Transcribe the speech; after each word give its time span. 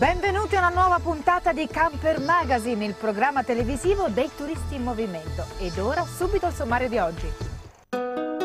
Benvenuti 0.00 0.56
a 0.56 0.60
una 0.60 0.70
nuova 0.70 0.98
puntata 0.98 1.52
di 1.52 1.66
Camper 1.66 2.20
Magazine, 2.20 2.86
il 2.86 2.94
programma 2.94 3.42
televisivo 3.42 4.08
dei 4.08 4.30
turisti 4.34 4.76
in 4.76 4.82
movimento. 4.82 5.44
Ed 5.58 5.76
ora 5.76 6.06
subito 6.06 6.46
il 6.46 6.54
sommario 6.54 6.88
di 6.88 6.96
oggi. 6.96 7.30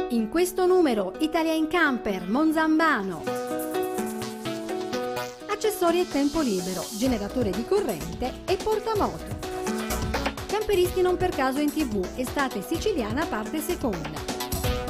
In 0.09 0.27
questo 0.29 0.65
numero 0.65 1.13
Italia 1.19 1.53
in 1.53 1.69
Camper, 1.69 2.27
Monzambano. 2.27 3.23
Accessori 5.49 6.01
e 6.01 6.09
tempo 6.09 6.41
libero, 6.41 6.85
generatore 6.97 7.51
di 7.51 7.63
corrente 7.63 8.41
e 8.45 8.57
portamoto. 8.57 9.23
Camperisti 10.47 11.01
non 11.01 11.15
per 11.15 11.29
caso 11.29 11.61
in 11.61 11.71
tv, 11.71 12.05
estate 12.17 12.61
siciliana 12.61 13.25
parte 13.27 13.61
seconda. 13.61 14.19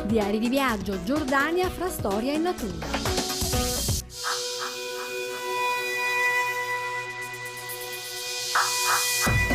Diari 0.05 0.39
di 0.39 0.49
viaggio, 0.49 1.03
Giordania 1.03 1.69
fra 1.69 1.89
storia 1.89 2.33
e 2.33 2.39
natura. 2.39 3.14
Un 9.27 9.54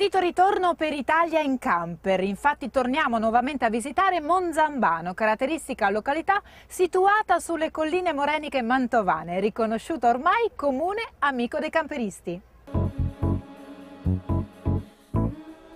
gradito 0.00 0.18
ritorno 0.18 0.74
per 0.76 0.94
Italia 0.94 1.40
in 1.40 1.58
camper, 1.58 2.20
infatti 2.20 2.70
torniamo 2.70 3.18
nuovamente 3.18 3.66
a 3.66 3.68
visitare 3.68 4.18
Monzambano, 4.18 5.12
caratteristica 5.12 5.90
località 5.90 6.40
situata 6.66 7.38
sulle 7.38 7.70
colline 7.70 8.14
moreniche 8.14 8.62
mantovane, 8.62 9.40
riconosciuta 9.40 10.08
ormai 10.08 10.52
comune 10.56 11.02
amico 11.18 11.58
dei 11.58 11.68
camperisti. 11.68 12.40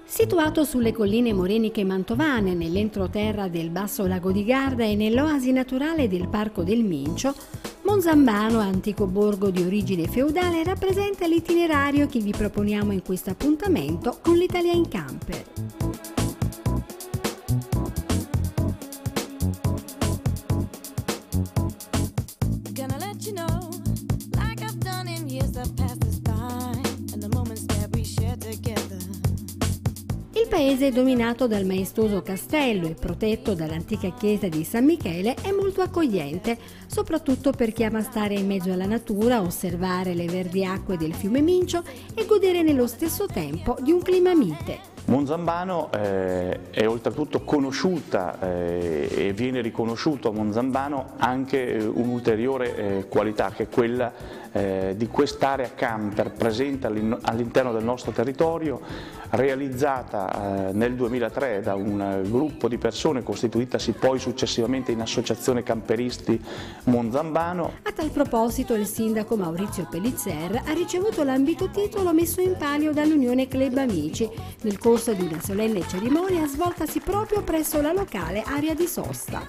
Situato 0.07 0.65
sulle 0.65 0.93
colline 0.93 1.33
moreniche 1.33 1.83
mantovane, 1.83 2.55
nell'entroterra 2.55 3.49
del 3.49 3.71
basso 3.71 4.07
lago 4.07 4.31
di 4.31 4.45
Garda 4.45 4.85
e 4.85 4.95
nell'oasi 4.95 5.51
naturale 5.51 6.09
del 6.09 6.29
Parco 6.29 6.63
del 6.63 6.85
Mincio, 6.85 7.35
Monzambano, 7.83 8.61
antico 8.61 9.07
borgo 9.07 9.51
di 9.51 9.63
origine 9.63 10.07
feudale, 10.07 10.65
rappresenta 10.65 11.27
l'itinerario 11.27 12.07
che 12.07 12.21
vi 12.21 12.31
proponiamo 12.31 12.93
in 12.93 13.03
questo 13.03 13.31
appuntamento 13.31 14.19
con 14.23 14.37
l'Italia 14.37 14.73
in 14.73 14.89
camper. 14.89 15.84
Paese, 30.55 30.93
dominato 30.93 31.49
dal 31.49 31.65
maestoso 31.65 32.23
castello 32.23 32.87
e 32.87 32.95
protetto 32.95 33.55
dall'antica 33.55 34.13
chiesa 34.13 34.47
di 34.47 34.63
San 34.63 34.85
Michele, 34.85 35.35
è 35.43 35.51
molto 35.51 35.81
accogliente, 35.81 36.57
soprattutto 36.87 37.51
per 37.51 37.73
chi 37.73 37.83
ama 37.83 38.03
stare 38.03 38.35
in 38.35 38.47
mezzo 38.47 38.71
alla 38.71 38.87
natura, 38.87 39.41
osservare 39.41 40.15
le 40.15 40.27
verdi 40.27 40.65
acque 40.65 40.97
del 40.97 41.13
fiume 41.13 41.41
Mincio 41.41 41.83
e 42.15 42.25
godere 42.25 42.63
nello 42.63 42.87
stesso 42.87 43.27
tempo 43.27 43.77
di 43.81 43.91
un 43.91 44.01
clima 44.01 44.33
mite. 44.33 44.93
Monzambano 45.07 45.91
eh, 45.93 46.71
è 46.71 46.87
oltretutto 46.87 47.41
conosciuta 47.43 48.39
eh, 48.41 49.09
e 49.11 49.33
viene 49.33 49.61
riconosciuto 49.61 50.29
a 50.29 50.33
Monzambano 50.33 51.15
anche 51.17 51.75
eh, 51.75 51.85
un'ulteriore 51.85 52.77
eh, 52.77 53.09
qualità 53.09 53.51
che 53.51 53.65
è 53.65 53.69
quella 53.69 54.13
eh, 54.55 54.95
di 54.97 55.09
quest'area 55.09 55.73
camper 55.75 56.31
presente 56.31 56.87
all'in- 56.87 57.19
all'interno 57.23 57.73
del 57.73 57.83
nostro 57.83 58.13
territorio, 58.13 58.81
realizzata 59.31 60.69
eh, 60.69 60.73
nel 60.73 60.95
2003 60.95 61.61
da 61.61 61.75
un 61.75 62.23
gruppo 62.29 62.69
di 62.69 62.79
persone 62.79 63.25
costituitasi 63.25 63.93
poi 63.93 64.21
successivamente 64.21 64.93
in 64.93 65.01
Associazione 65.01 65.65
Camperisti 65.65 66.41
Monzambano. 66.85 67.73
A 67.83 67.91
tal 67.91 68.11
proposito 68.11 68.75
il 68.75 68.87
sindaco 68.87 69.37
Maurizio 69.37 69.89
Pellizzer 69.91 70.63
ha 70.65 70.73
ricevuto 70.73 71.25
l'ambito 71.25 71.69
titolo 71.71 72.13
messo 72.13 72.41
in 72.41 72.55
palio 72.57 72.93
dall'Unione 72.93 73.49
Club 73.49 73.77
Amici 73.77 74.31
nel 74.63 74.79
corso 74.79 75.13
di 75.15 75.23
una 75.23 75.41
solenne 75.41 75.87
cerimonia 75.89 76.47
svoltasi 76.47 77.01
proprio 77.01 77.43
presso 77.43 77.81
la 77.81 77.93
locale 77.93 78.43
area 78.47 78.75
di 78.75 78.87
sosta. 78.87 79.43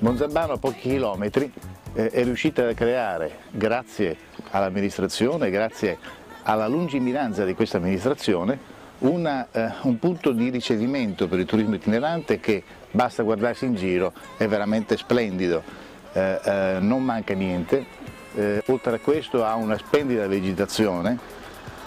Monzambano 0.00 0.54
a 0.54 0.58
pochi 0.58 0.78
chilometri 0.80 1.52
è 1.92 2.22
riuscita 2.24 2.68
a 2.68 2.74
creare, 2.74 3.38
grazie 3.50 4.16
all'amministrazione, 4.50 5.50
grazie 5.50 5.98
alla 6.42 6.66
lungimiranza 6.66 7.44
di 7.44 7.54
questa 7.54 7.78
amministrazione, 7.78 8.76
una, 8.98 9.48
eh, 9.52 9.70
un 9.82 9.98
punto 9.98 10.32
di 10.32 10.48
ricevimento 10.50 11.28
per 11.28 11.38
il 11.38 11.44
turismo 11.44 11.74
itinerante 11.74 12.40
che 12.40 12.62
basta 12.90 13.22
guardarsi 13.22 13.66
in 13.66 13.74
giro, 13.74 14.12
è 14.36 14.46
veramente 14.46 14.96
splendido, 14.96 15.62
eh, 16.12 16.40
eh, 16.42 16.76
non 16.80 17.04
manca 17.04 17.34
niente, 17.34 17.84
eh, 18.34 18.62
oltre 18.66 18.96
a 18.96 18.98
questo 18.98 19.44
ha 19.44 19.54
una 19.54 19.76
splendida 19.76 20.26
vegetazione, 20.26 21.18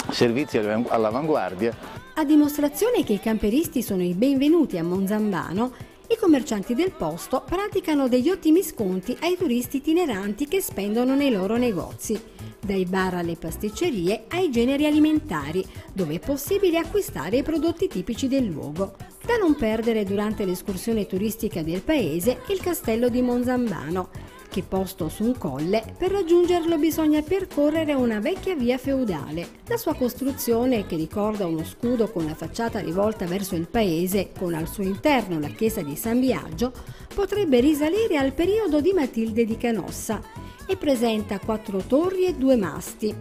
servizi 0.09 0.57
all'avan- 0.57 0.85
all'avanguardia. 0.90 2.00
A 2.13 2.23
dimostrazione 2.23 3.03
che 3.03 3.13
i 3.13 3.19
camperisti 3.19 3.81
sono 3.81 4.03
i 4.03 4.13
benvenuti 4.13 4.78
a 4.78 4.84
Monzambano, 4.84 5.72
i 6.11 6.17
commercianti 6.17 6.75
del 6.75 6.91
posto 6.91 7.41
praticano 7.45 8.09
degli 8.09 8.29
ottimi 8.29 8.63
sconti 8.63 9.16
ai 9.22 9.38
turisti 9.38 9.77
itineranti 9.77 10.45
che 10.45 10.59
spendono 10.59 11.16
nei 11.16 11.31
loro 11.31 11.55
negozi, 11.55 12.22
dai 12.59 12.83
bar 12.85 13.16
alle 13.16 13.38
pasticcerie 13.38 14.25
ai 14.27 14.51
generi 14.51 14.85
alimentari, 14.85 15.66
dove 15.94 16.16
è 16.16 16.19
possibile 16.19 16.79
acquistare 16.79 17.38
i 17.38 17.44
prodotti 17.44 17.88
tipici 17.88 18.27
del 18.27 18.44
luogo. 18.44 18.95
Da 19.25 19.38
non 19.38 19.55
perdere 19.55 20.03
durante 20.03 20.44
l'escursione 20.44 21.05
turistica 21.05 21.63
del 21.63 21.81
paese 21.81 22.41
il 22.49 22.59
castello 22.59 23.07
di 23.07 23.22
Monzambano, 23.22 24.09
che 24.51 24.63
posto 24.63 25.07
su 25.07 25.23
un 25.23 25.38
colle, 25.38 25.81
per 25.97 26.12
raggiungerlo 26.12 26.78
bisogna 26.78 27.22
percorrere 27.22 27.94
una 27.94 28.19
vecchia 28.19 28.53
via 28.53 28.78
feudale. 28.78 29.47
La 29.67 29.78
sua 29.78 29.95
costruzione, 29.95 30.85
che 30.85 30.97
ricorda 30.97 31.47
uno 31.47 31.63
scudo 31.63 32.12
con 32.12 32.25
la 32.25 32.35
facciata 32.35 32.79
rivolta 32.79 33.25
verso 33.25 33.56
il 33.56 33.69
paese, 33.69 34.31
con 34.38 34.53
al 34.53 34.67
suo 34.67 34.84
interno 34.84 35.40
la 35.40 35.47
chiesa 35.47 35.81
di 35.81 35.95
San 35.95 36.19
Biagio, 36.19 36.73
potrebbe 37.16 37.61
risalire 37.61 38.17
al 38.17 38.34
periodo 38.34 38.81
di 38.81 38.91
Matilde 38.91 39.45
di 39.45 39.56
Canossa 39.56 40.22
e 40.67 40.75
presenta 40.75 41.40
quattro 41.40 41.81
torri 41.88 42.25
e 42.25 42.34
due 42.34 42.57
masti, 42.57 43.16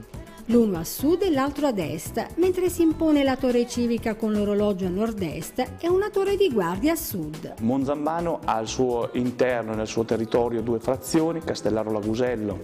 l'uno 0.51 0.79
a 0.79 0.85
sud 0.85 1.23
e 1.23 1.31
l'altro 1.31 1.69
ad 1.69 1.79
est, 1.79 2.35
mentre 2.37 2.69
si 2.71 2.83
impone 2.83 3.23
la 3.23 3.37
torre 3.37 3.69
civica 3.69 4.17
con 4.17 4.33
l'orologio 4.33 4.87
a 4.87 4.89
nord-est 4.89 5.75
e 5.79 5.89
una 5.89 6.11
torre 6.11 6.37
di 6.37 6.51
guardia 6.51 6.93
a 6.93 6.97
sud. 6.97 7.55
Monzambano 7.61 8.41
ha 8.45 8.57
al 8.57 8.67
suo 8.67 9.11
interno 9.13 9.73
e 9.73 9.77
nel 9.77 9.87
suo 9.87 10.05
territorio 10.05 10.61
due 10.61 10.81
frazioni, 10.81 11.39
Castellaro 11.41 11.93
Lagusello, 11.93 12.59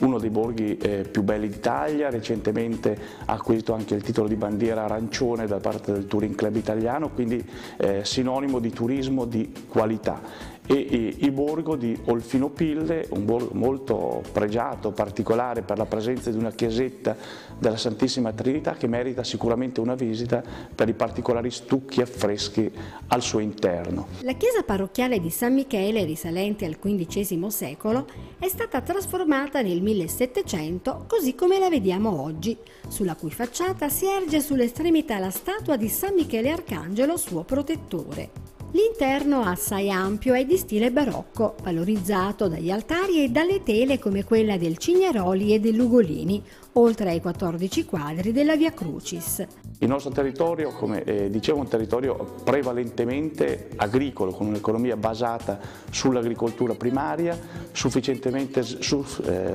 uno 0.00 0.18
dei 0.18 0.30
borghi 0.30 0.78
eh, 0.78 1.06
più 1.10 1.22
belli 1.22 1.48
d'Italia, 1.48 2.08
recentemente 2.08 2.98
ha 3.26 3.34
acquisito 3.34 3.74
anche 3.74 3.94
il 3.94 4.02
titolo 4.02 4.28
di 4.28 4.36
bandiera 4.36 4.84
arancione 4.84 5.46
da 5.46 5.58
parte 5.58 5.92
del 5.92 6.06
Touring 6.06 6.34
Club 6.34 6.56
italiano, 6.56 7.10
quindi 7.10 7.46
eh, 7.76 8.02
sinonimo 8.02 8.58
di 8.58 8.70
turismo 8.70 9.26
di 9.26 9.52
qualità 9.68 10.54
e, 10.66 11.14
il 11.18 11.32
borgo 11.32 11.76
di 11.76 11.96
Olfino 12.06 12.50
Pilde, 12.50 13.06
un 13.10 13.24
borgo 13.24 13.54
molto 13.54 14.22
pregiato, 14.32 14.90
particolare 14.90 15.62
per 15.62 15.78
la 15.78 15.86
presenza 15.86 16.30
di 16.30 16.36
una 16.36 16.50
chiesetta 16.50 17.16
della 17.58 17.76
Santissima 17.76 18.32
Trinità 18.32 18.74
che 18.74 18.86
merita 18.86 19.22
sicuramente 19.24 19.80
una 19.80 19.94
visita 19.94 20.42
per 20.74 20.88
i 20.88 20.94
particolari 20.94 21.50
stucchi 21.50 22.00
affreschi 22.00 22.70
al 23.08 23.22
suo 23.22 23.38
interno. 23.38 24.08
La 24.20 24.34
chiesa 24.34 24.62
parrocchiale 24.62 25.20
di 25.20 25.30
San 25.30 25.54
Michele, 25.54 26.04
risalente 26.04 26.64
al 26.64 26.78
XV 26.78 27.46
secolo, 27.46 28.06
è 28.38 28.48
stata 28.48 28.80
trasformata 28.80 29.62
nel 29.62 29.80
1700 29.80 31.04
così 31.06 31.34
come 31.34 31.58
la 31.58 31.68
vediamo 31.68 32.22
oggi, 32.22 32.56
sulla 32.88 33.14
cui 33.14 33.30
facciata 33.30 33.88
si 33.88 34.06
erge 34.06 34.40
sull'estremità 34.40 35.18
la 35.18 35.30
statua 35.30 35.76
di 35.76 35.88
San 35.88 36.14
Michele 36.14 36.50
Arcangelo, 36.50 37.16
suo 37.16 37.42
protettore. 37.44 38.45
L'interno 38.72 39.42
assai 39.42 39.90
ampio 39.90 40.34
è 40.34 40.44
di 40.44 40.56
stile 40.56 40.90
barocco, 40.90 41.54
valorizzato 41.62 42.48
dagli 42.48 42.70
altari 42.70 43.22
e 43.22 43.28
dalle 43.28 43.62
tele 43.62 43.98
come 43.98 44.24
quella 44.24 44.58
del 44.58 44.76
Cigneroli 44.76 45.54
e 45.54 45.60
dell'Ugolini, 45.60 46.42
oltre 46.78 47.10
ai 47.10 47.20
14 47.20 47.84
quadri 47.84 48.32
della 48.32 48.56
Via 48.56 48.72
Crucis. 48.72 49.46
Il 49.78 49.88
nostro 49.88 50.10
territorio, 50.10 50.70
come 50.70 51.04
eh, 51.04 51.28
dicevo, 51.28 51.58
è 51.58 51.60
un 51.60 51.68
territorio 51.68 52.14
prevalentemente 52.42 53.68
agricolo, 53.76 54.32
con 54.32 54.46
un'economia 54.46 54.96
basata 54.96 55.58
sull'agricoltura 55.90 56.74
primaria, 56.74 57.34
eh, 57.36 57.72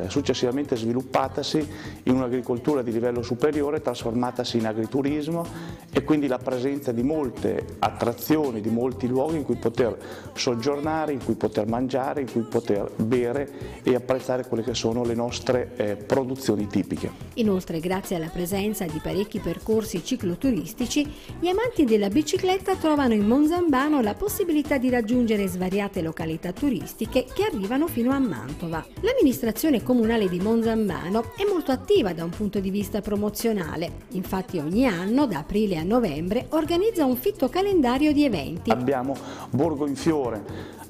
successivamente 0.07 0.75
sviluppatasi 0.75 1.67
in 2.03 2.15
un'agricoltura 2.15 2.83
di 2.83 2.91
livello 2.91 3.23
superiore, 3.23 3.81
trasformatasi 3.81 4.57
in 4.57 4.67
agriturismo 4.67 5.45
e 5.91 6.03
quindi 6.03 6.27
la 6.27 6.37
presenza 6.37 6.91
di 6.91 7.03
molte 7.03 7.77
attrazioni, 7.79 8.61
di 8.61 8.69
molti 8.69 9.07
luoghi 9.07 9.37
in 9.37 9.43
cui 9.43 9.55
poter 9.55 9.97
soggiornare, 10.33 11.13
in 11.13 11.23
cui 11.23 11.33
poter 11.35 11.67
mangiare, 11.67 12.21
in 12.21 12.31
cui 12.31 12.43
poter 12.43 12.91
bere 12.95 13.81
e 13.81 13.95
apprezzare 13.95 14.45
quelle 14.45 14.63
che 14.63 14.75
sono 14.75 15.03
le 15.03 15.15
nostre 15.15 15.71
eh, 15.77 15.95
produzioni 15.95 16.67
tipiche. 16.67 17.10
Inoltre, 17.35 17.79
grazie 17.79 18.17
alla 18.17 18.27
presenza 18.27 18.85
di 18.85 18.99
parecchi 19.01 19.39
percorsi 19.39 20.03
cicloturistici, 20.03 21.09
gli 21.39 21.47
amanti 21.47 21.85
della 21.85 22.09
bicicletta 22.09 22.75
trovano 22.75 23.13
in 23.13 23.25
Monzambano 23.25 24.01
la 24.01 24.15
possibilità 24.15 24.77
di 24.77 24.89
raggiungere 24.89 25.47
svariate 25.47 26.01
località 26.01 26.51
turistiche 26.51 27.25
che 27.33 27.43
arrivano 27.43 27.87
fino 27.87 28.11
a 28.11 28.19
Mantova. 28.19 28.85
L'amministrazione 28.99 29.81
comunale 29.81 30.27
di 30.27 30.39
Monzambano 30.39 31.31
è 31.37 31.45
molto 31.47 31.71
attiva 31.71 32.11
da 32.13 32.25
un 32.25 32.31
punto 32.31 32.59
di 32.59 32.69
vista 32.69 32.99
promozionale, 32.99 33.91
infatti 34.09 34.57
ogni 34.57 34.85
anno, 34.85 35.25
da 35.25 35.39
aprile 35.39 35.77
a 35.77 35.83
novembre, 35.83 36.47
organizza 36.49 37.05
un 37.05 37.15
fitto 37.15 37.47
calendario 37.47 38.11
di 38.11 38.25
eventi. 38.25 38.71
Abbiamo 38.71 39.15
Borgo 39.49 39.87
in 39.87 39.95
Fiore, 39.95 40.43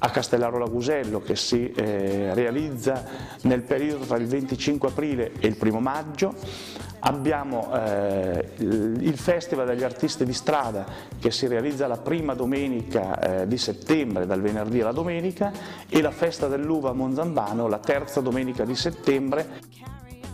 a 0.04 0.10
Castellaro 0.10 0.58
Lagusello 0.58 1.20
che 1.20 1.36
si 1.36 1.70
eh, 1.70 2.34
realizza 2.34 3.04
nel 3.42 3.62
periodo 3.62 4.04
tra 4.04 4.16
il 4.16 4.26
25 4.26 4.88
aprile 4.88 5.32
e 5.38 5.46
il 5.46 5.56
1 5.58 5.80
maggio, 5.80 6.34
Abbiamo 7.04 7.68
eh, 7.74 8.50
il 8.58 9.16
Festival 9.16 9.66
degli 9.66 9.82
Artisti 9.82 10.24
di 10.24 10.32
Strada 10.32 10.86
che 11.18 11.32
si 11.32 11.48
realizza 11.48 11.88
la 11.88 11.96
prima 11.96 12.34
domenica 12.34 13.18
eh, 13.18 13.48
di 13.48 13.58
settembre, 13.58 14.24
dal 14.24 14.40
venerdì 14.40 14.80
alla 14.82 14.92
domenica, 14.92 15.50
e 15.88 16.00
la 16.00 16.12
Festa 16.12 16.46
dell'Uva 16.46 16.90
a 16.90 16.92
Monzambano 16.92 17.66
la 17.66 17.78
terza 17.78 18.20
domenica 18.20 18.64
di 18.64 18.76
settembre. 18.76 19.60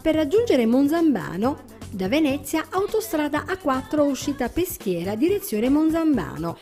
Per 0.02 0.14
raggiungere 0.14 0.66
Monzambano, 0.66 1.60
da 1.90 2.06
Venezia, 2.06 2.66
autostrada 2.68 3.44
A4 3.46 4.00
uscita 4.06 4.50
Peschiera, 4.50 5.14
direzione 5.14 5.70
Monzambano. 5.70 6.58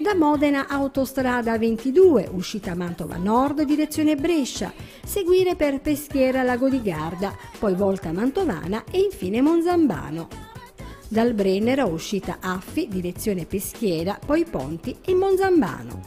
Da 0.00 0.14
Modena 0.14 0.66
autostrada 0.66 1.58
22, 1.58 2.30
uscita 2.32 2.74
Mantova 2.74 3.18
Nord, 3.18 3.64
direzione 3.64 4.16
Brescia, 4.16 4.72
seguire 5.04 5.56
per 5.56 5.82
Peschiera 5.82 6.42
Lago 6.42 6.70
di 6.70 6.80
Garda, 6.80 7.36
poi 7.58 7.74
volta 7.74 8.10
Mantovana 8.10 8.84
e 8.90 8.98
infine 8.98 9.42
Monzambano. 9.42 10.26
Dal 11.06 11.34
Brennero 11.34 11.86
uscita 11.88 12.38
Affi, 12.40 12.88
direzione 12.88 13.44
Peschiera, 13.44 14.18
poi 14.24 14.46
Ponti 14.46 14.96
e 15.04 15.14
Monzambano. 15.14 16.00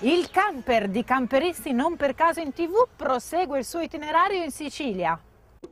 Il 0.00 0.28
camper 0.28 0.88
di 0.88 1.04
Camperisti 1.04 1.70
non 1.70 1.94
per 1.94 2.16
caso 2.16 2.40
in 2.40 2.52
tv 2.52 2.88
prosegue 2.96 3.60
il 3.60 3.64
suo 3.64 3.78
itinerario 3.78 4.42
in 4.42 4.50
Sicilia. 4.50 5.16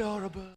Adorable. 0.00 0.56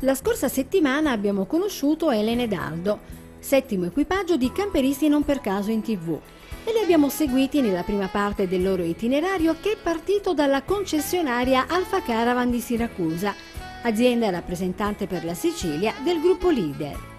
La 0.00 0.14
scorsa 0.14 0.48
settimana 0.48 1.10
abbiamo 1.10 1.46
conosciuto 1.46 2.10
Elene 2.10 2.46
Daldo, 2.46 3.00
settimo 3.38 3.86
equipaggio 3.86 4.36
di 4.36 4.52
Camperisti 4.52 5.08
non 5.08 5.24
per 5.24 5.40
caso 5.40 5.70
in 5.70 5.82
tv, 5.82 6.18
e 6.64 6.72
li 6.72 6.78
abbiamo 6.82 7.08
seguiti 7.08 7.60
nella 7.60 7.82
prima 7.82 8.08
parte 8.08 8.46
del 8.46 8.62
loro 8.62 8.82
itinerario 8.82 9.56
che 9.60 9.72
è 9.72 9.76
partito 9.76 10.34
dalla 10.34 10.62
concessionaria 10.62 11.66
Alfa 11.68 12.02
Caravan 12.02 12.50
di 12.50 12.60
Siracusa, 12.60 13.34
azienda 13.82 14.30
rappresentante 14.30 15.06
per 15.06 15.24
la 15.24 15.34
Sicilia 15.34 15.94
del 16.02 16.20
gruppo 16.20 16.50
Leader. 16.50 17.09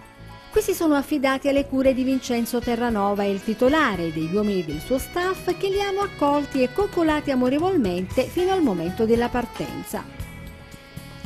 Qui 0.52 0.60
si 0.60 0.74
sono 0.74 0.96
affidati 0.96 1.48
alle 1.48 1.64
cure 1.64 1.94
di 1.94 2.02
Vincenzo 2.02 2.60
Terranova, 2.60 3.24
il 3.24 3.42
titolare 3.42 4.08
e 4.08 4.12
degli 4.12 4.34
uomini 4.34 4.62
del 4.62 4.80
suo 4.80 4.98
staff 4.98 5.56
che 5.56 5.70
li 5.70 5.80
hanno 5.80 6.00
accolti 6.00 6.62
e 6.62 6.70
coccolati 6.70 7.30
amorevolmente 7.30 8.24
fino 8.24 8.52
al 8.52 8.60
momento 8.60 9.06
della 9.06 9.30
partenza. 9.30 10.04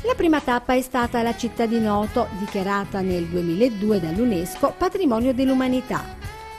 La 0.03 0.15
prima 0.15 0.41
tappa 0.41 0.75
è 0.75 0.81
stata 0.81 1.23
la 1.23 1.37
città 1.37 1.67
di 1.67 1.81
Noto, 1.81 2.29
dichiarata 2.39 3.01
nel 3.01 3.25
2002 3.25 3.99
dall'UNESCO 3.99 4.75
Patrimonio 4.79 5.35
dell'Umanità. 5.35 6.05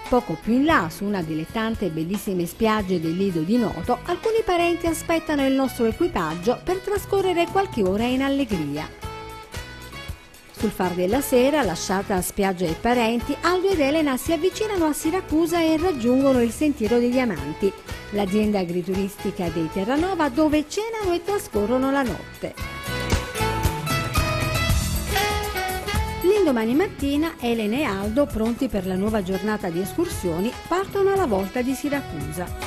Poco 0.10 0.34
più 0.34 0.52
in 0.52 0.66
là, 0.66 0.90
su 0.90 1.06
una 1.06 1.22
delle 1.22 1.46
tante 1.50 1.88
bellissime 1.88 2.46
spiagge 2.46 3.00
del 3.00 3.16
Lido 3.16 3.40
di 3.40 3.56
Noto, 3.56 4.00
alcuni 4.08 4.42
parenti 4.44 4.88
aspettano 4.88 5.48
il 5.48 5.54
nostro 5.54 5.86
equipaggio 5.86 6.60
per 6.66 6.80
trascorrere 6.80 7.48
qualche 7.50 7.81
ora 7.81 8.04
in 8.04 8.24
allegria. 8.24 8.96
Sul 10.57 10.71
far 10.71 10.94
della 10.94 11.21
sera, 11.21 11.62
lasciata 11.62 12.15
a 12.15 12.21
spiaggia 12.21 12.65
e 12.65 12.74
parenti, 12.74 13.38
Aldo 13.42 13.69
ed 13.69 13.80
Elena 13.80 14.18
si 14.18 14.33
avvicinano 14.33 14.86
a 14.86 14.94
Siracusa 14.94 15.62
e 15.62 15.77
raggiungono 15.77 16.42
il 16.42 16.50
Sentiero 16.50 16.98
dei 16.98 17.12
Diamanti, 17.12 17.71
l'azienda 18.12 18.57
agrituristica 18.57 19.50
dei 19.50 19.69
Terranova 19.71 20.30
dove 20.30 20.65
cenano 20.68 21.13
e 21.13 21.21
trascorrono 21.24 21.92
la 21.92 22.01
notte. 22.01 22.56
L'indomani 26.24 26.74
mattina 26.74 27.36
Elena 27.39 27.77
e 27.77 27.83
Aldo, 27.83 28.25
pronti 28.25 28.68
per 28.68 28.88
la 28.88 28.95
nuova 28.95 29.21
giornata 29.21 29.69
di 29.69 29.80
escursioni, 29.80 30.51
partono 30.68 31.13
alla 31.13 31.27
volta 31.27 31.62
di 31.62 31.75
Siracusa. 31.75 32.67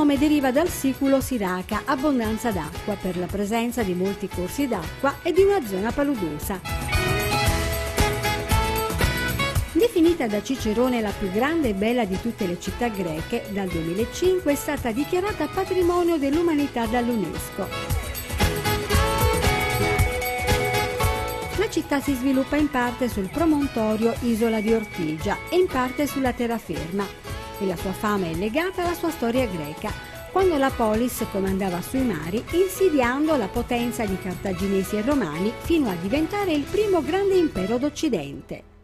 Nome 0.00 0.16
deriva 0.16 0.50
dal 0.50 0.70
siculo 0.70 1.20
Siraca, 1.20 1.82
abbondanza 1.84 2.50
d'acqua, 2.50 2.94
per 2.94 3.18
la 3.18 3.26
presenza 3.26 3.82
di 3.82 3.92
molti 3.92 4.28
corsi 4.28 4.66
d'acqua 4.66 5.16
e 5.22 5.30
di 5.30 5.42
una 5.42 5.62
zona 5.66 5.92
paludosa. 5.92 6.58
Definita 9.72 10.26
da 10.26 10.42
Cicerone 10.42 11.02
la 11.02 11.10
più 11.10 11.30
grande 11.30 11.68
e 11.68 11.74
bella 11.74 12.06
di 12.06 12.18
tutte 12.18 12.46
le 12.46 12.58
città 12.58 12.88
greche, 12.88 13.44
dal 13.50 13.68
2005 13.68 14.50
è 14.50 14.54
stata 14.54 14.90
dichiarata 14.90 15.48
patrimonio 15.48 16.16
dell'umanità 16.16 16.86
dall'UNESCO. 16.86 17.68
La 21.58 21.68
città 21.68 22.00
si 22.00 22.14
sviluppa 22.14 22.56
in 22.56 22.70
parte 22.70 23.06
sul 23.10 23.28
promontorio 23.28 24.14
Isola 24.22 24.62
di 24.62 24.72
Ortigia 24.72 25.36
e 25.50 25.56
in 25.56 25.66
parte 25.66 26.06
sulla 26.06 26.32
terraferma 26.32 27.29
e 27.60 27.66
la 27.66 27.76
sua 27.76 27.92
fama 27.92 28.26
è 28.26 28.34
legata 28.34 28.82
alla 28.82 28.94
sua 28.94 29.10
storia 29.10 29.46
greca, 29.46 29.92
quando 30.32 30.56
la 30.56 30.70
polis 30.70 31.24
comandava 31.30 31.80
sui 31.82 32.02
mari 32.02 32.42
insidiando 32.52 33.36
la 33.36 33.48
potenza 33.48 34.04
di 34.04 34.18
cartaginesi 34.18 34.96
e 34.96 35.02
romani 35.02 35.52
fino 35.60 35.90
a 35.90 35.94
diventare 35.94 36.52
il 36.52 36.62
primo 36.62 37.02
grande 37.02 37.36
impero 37.36 37.78
d'Occidente. 37.78 38.79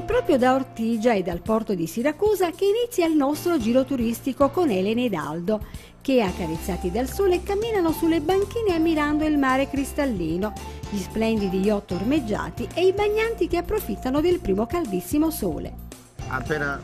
È 0.00 0.02
proprio 0.02 0.38
da 0.38 0.54
Ortigia 0.54 1.12
e 1.12 1.22
dal 1.22 1.42
porto 1.42 1.74
di 1.74 1.86
Siracusa 1.86 2.52
che 2.52 2.64
inizia 2.64 3.04
il 3.04 3.14
nostro 3.14 3.58
giro 3.58 3.84
turistico 3.84 4.48
con 4.48 4.70
Elena 4.70 5.02
ed 5.02 5.12
Aldo, 5.12 5.66
che 6.00 6.22
accarezzati 6.22 6.90
dal 6.90 7.06
sole 7.06 7.42
camminano 7.42 7.92
sulle 7.92 8.22
banchine 8.22 8.74
ammirando 8.74 9.26
il 9.26 9.36
mare 9.36 9.68
cristallino, 9.68 10.54
gli 10.88 10.96
splendidi 10.96 11.58
yacht 11.58 11.90
ormeggiati 11.90 12.66
e 12.72 12.86
i 12.86 12.92
bagnanti 12.92 13.46
che 13.46 13.58
approfittano 13.58 14.22
del 14.22 14.40
primo 14.40 14.64
caldissimo 14.64 15.30
sole. 15.30 15.70
Appena 16.28 16.80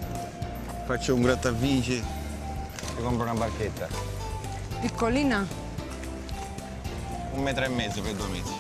faccio 0.85 1.15
un 1.15 1.23
grattavinci 1.23 1.99
ti 1.99 3.03
compro 3.03 3.23
una 3.23 3.33
barchetta. 3.33 3.89
Piccolina? 4.83 5.47
Un 7.33 7.43
metro 7.43 7.65
e 7.65 7.69
mezzo 7.69 8.03
per 8.03 8.13
due 8.13 8.29
mesi. 8.29 8.53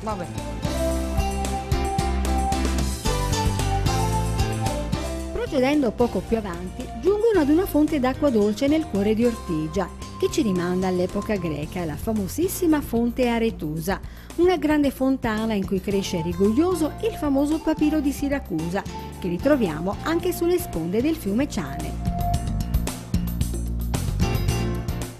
Vabbè. 0.00 0.93
Procedendo 5.44 5.90
poco 5.92 6.20
più 6.26 6.38
avanti, 6.38 6.86
giungono 7.02 7.40
ad 7.40 7.50
una 7.50 7.66
fonte 7.66 8.00
d'acqua 8.00 8.30
dolce 8.30 8.66
nel 8.66 8.86
cuore 8.86 9.14
di 9.14 9.26
Ortigia, 9.26 9.90
che 10.18 10.30
ci 10.30 10.40
rimanda 10.40 10.86
all'epoca 10.86 11.36
greca, 11.36 11.84
la 11.84 11.96
famosissima 11.96 12.80
fonte 12.80 13.28
Aretusa, 13.28 14.00
una 14.36 14.56
grande 14.56 14.90
fontana 14.90 15.52
in 15.52 15.66
cui 15.66 15.82
cresce 15.82 16.22
rigoglioso 16.22 16.92
il 17.02 17.12
famoso 17.12 17.60
papiro 17.60 18.00
di 18.00 18.10
Siracusa, 18.10 18.82
che 19.20 19.28
ritroviamo 19.28 19.96
anche 20.04 20.32
sulle 20.32 20.58
sponde 20.58 21.02
del 21.02 21.14
fiume 21.14 21.46
Ciane. 21.46 21.92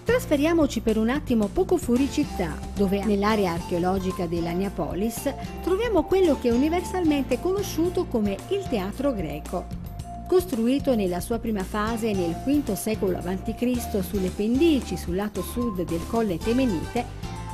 Trasferiamoci 0.04 0.80
per 0.80 0.96
un 0.96 1.10
attimo 1.10 1.48
poco 1.48 1.76
fuori 1.76 2.10
città, 2.10 2.56
dove 2.74 3.04
nell'area 3.04 3.52
archeologica 3.52 4.26
della 4.26 4.52
Neapolis 4.52 5.30
troviamo 5.62 6.04
quello 6.04 6.38
che 6.40 6.48
è 6.48 6.52
universalmente 6.52 7.38
conosciuto 7.40 8.06
come 8.06 8.38
il 8.48 8.66
teatro 8.70 9.12
greco. 9.12 9.83
Costruito 10.26 10.94
nella 10.94 11.20
sua 11.20 11.38
prima 11.38 11.62
fase 11.62 12.12
nel 12.12 12.34
V 12.44 12.72
secolo 12.72 13.18
a.C. 13.18 14.02
sulle 14.02 14.30
pendici 14.30 14.96
sul 14.96 15.16
lato 15.16 15.42
sud 15.42 15.84
del 15.84 16.00
colle 16.08 16.38
Temenite, 16.38 17.04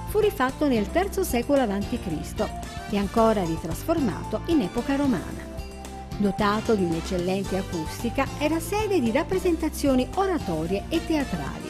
fu 0.08 0.20
rifatto 0.20 0.68
nel 0.68 0.88
III 0.92 1.24
secolo 1.24 1.60
a.C. 1.60 2.48
e 2.90 2.96
ancora 2.96 3.44
ritrasformato 3.44 4.42
in 4.46 4.62
epoca 4.62 4.94
romana. 4.96 5.48
Dotato 6.16 6.74
di 6.74 6.84
un'eccellente 6.84 7.56
acustica, 7.56 8.26
era 8.38 8.60
sede 8.60 9.00
di 9.00 9.10
rappresentazioni 9.10 10.06
oratorie 10.14 10.84
e 10.88 11.04
teatrali. 11.04 11.69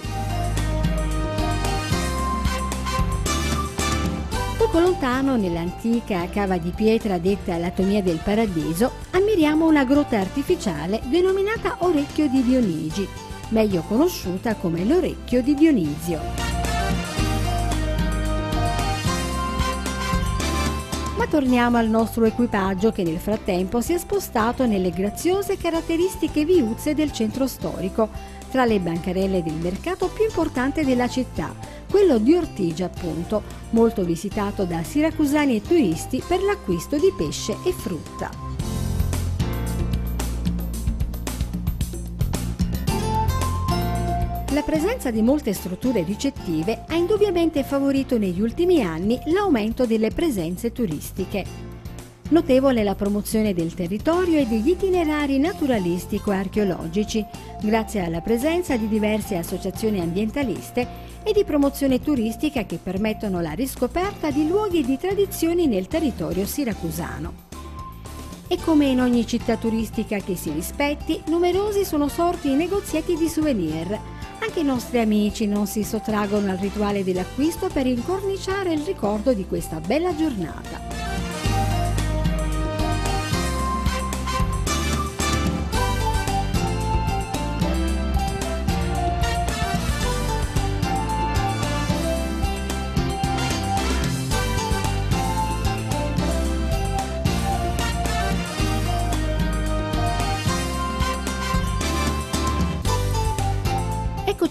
Poco 4.61 4.79
lontano, 4.79 5.37
nell'antica 5.37 6.29
cava 6.29 6.59
di 6.59 6.71
pietra 6.71 7.17
detta 7.17 7.57
Latomia 7.57 8.02
del 8.02 8.21
Paradiso, 8.23 8.93
ammiriamo 9.12 9.67
una 9.67 9.85
grotta 9.85 10.19
artificiale 10.19 11.00
denominata 11.07 11.76
Orecchio 11.79 12.29
di 12.29 12.43
Dionigi, 12.43 13.09
meglio 13.49 13.81
conosciuta 13.88 14.57
come 14.57 14.85
l'Orecchio 14.85 15.40
di 15.43 15.55
Dionisio. 15.55 16.21
Ma 21.17 21.26
torniamo 21.26 21.79
al 21.79 21.88
nostro 21.88 22.26
equipaggio 22.26 22.93
che 22.93 23.02
nel 23.02 23.19
frattempo 23.19 23.81
si 23.81 23.95
è 23.95 23.99
spostato 23.99 24.67
nelle 24.67 24.90
graziose 24.90 25.57
caratteristiche 25.57 26.45
viuzze 26.45 26.93
del 26.93 27.12
centro 27.12 27.47
storico, 27.47 28.11
tra 28.50 28.67
le 28.67 28.79
bancarelle 28.79 29.43
del 29.43 29.55
mercato 29.55 30.09
più 30.09 30.25
importante 30.25 30.85
della 30.85 31.09
città, 31.09 31.79
quello 31.90 32.18
di 32.18 32.35
Ortigia 32.35 32.87
appunto, 32.87 33.42
molto 33.70 34.04
visitato 34.04 34.64
da 34.64 34.82
siracusani 34.82 35.56
e 35.56 35.62
turisti 35.62 36.23
per 36.26 36.40
l'acquisto 36.42 36.97
di 36.97 37.12
pesce 37.16 37.56
e 37.64 37.73
frutta. 37.73 38.30
La 44.52 44.62
presenza 44.62 45.11
di 45.11 45.23
molte 45.23 45.52
strutture 45.52 46.02
ricettive 46.02 46.85
ha 46.88 46.94
indubbiamente 46.94 47.62
favorito 47.62 48.18
negli 48.18 48.40
ultimi 48.40 48.82
anni 48.82 49.18
l'aumento 49.26 49.87
delle 49.87 50.11
presenze 50.11 50.73
turistiche. 50.73 51.44
Notevole 52.30 52.82
la 52.82 52.94
promozione 52.94 53.54
del 53.54 53.75
territorio 53.75 54.38
e 54.38 54.47
degli 54.47 54.70
itinerari 54.70 55.38
naturalistico-archeologici, 55.38 57.25
grazie 57.62 58.04
alla 58.04 58.20
presenza 58.20 58.76
di 58.76 58.87
diverse 58.87 59.37
associazioni 59.37 60.00
ambientaliste 60.00 61.10
e 61.23 61.33
di 61.33 61.45
promozione 61.45 62.00
turistica 62.00 62.65
che 62.65 62.79
permettono 62.83 63.41
la 63.41 63.53
riscoperta 63.53 64.31
di 64.31 64.47
luoghi 64.49 64.81
e 64.81 64.85
di 64.85 64.99
tradizioni 64.99 65.67
nel 65.67 65.87
territorio 65.87 66.47
siracusano. 66.47 67.49
E 68.49 68.59
come 68.65 68.87
in 68.87 69.00
ogni 69.00 69.27
città 69.27 69.57
turistica 69.57 70.19
che 70.19 70.35
si 70.35 70.50
rispetti, 70.50 71.23
numerosi 71.27 71.85
sono 71.85 72.09
sorti 72.09 72.50
i 72.50 72.57
negozietti 72.57 73.17
di 73.17 73.29
souvenir. 73.29 73.97
Anche 74.41 74.61
i 74.61 74.65
nostri 74.65 74.99
amici 74.99 75.47
non 75.47 75.67
si 75.67 75.85
sottraggono 75.85 76.50
al 76.50 76.57
rituale 76.57 77.05
dell'acquisto 77.05 77.69
per 77.73 77.87
incorniciare 77.87 78.73
il 78.73 78.81
ricordo 78.81 79.33
di 79.33 79.47
questa 79.47 79.79
bella 79.79 80.17
giornata. 80.17 81.10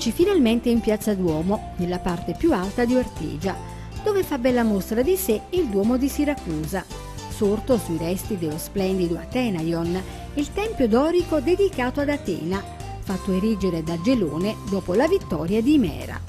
Eccoci 0.10 0.24
finalmente 0.24 0.70
in 0.70 0.80
Piazza 0.80 1.14
Duomo, 1.14 1.74
nella 1.76 2.00
parte 2.00 2.34
più 2.36 2.52
alta 2.52 2.84
di 2.84 2.96
Ortigia, 2.96 3.56
dove 4.04 4.24
fa 4.24 4.40
bella 4.40 4.64
mostra 4.64 5.04
di 5.04 5.16
sé 5.16 5.40
il 5.52 5.68
Duomo 5.68 5.98
di 5.98 6.10
Siracusa, 6.10 6.84
sorto 7.30 7.78
sui 7.78 7.98
resti 7.98 8.36
dello 8.36 8.58
splendido 8.58 9.20
Atenaion, 9.20 10.02
il 10.34 10.52
tempio 10.52 10.88
dorico 10.88 11.40
dedicato 11.42 12.02
ad 12.02 12.10
Atena, 12.10 12.60
fatto 13.02 13.34
erigere 13.34 13.84
da 13.84 14.02
Gelone 14.02 14.56
dopo 14.72 14.96
la 14.96 15.08
vittoria 15.08 15.62
di 15.62 15.76
Imera. 15.76 16.29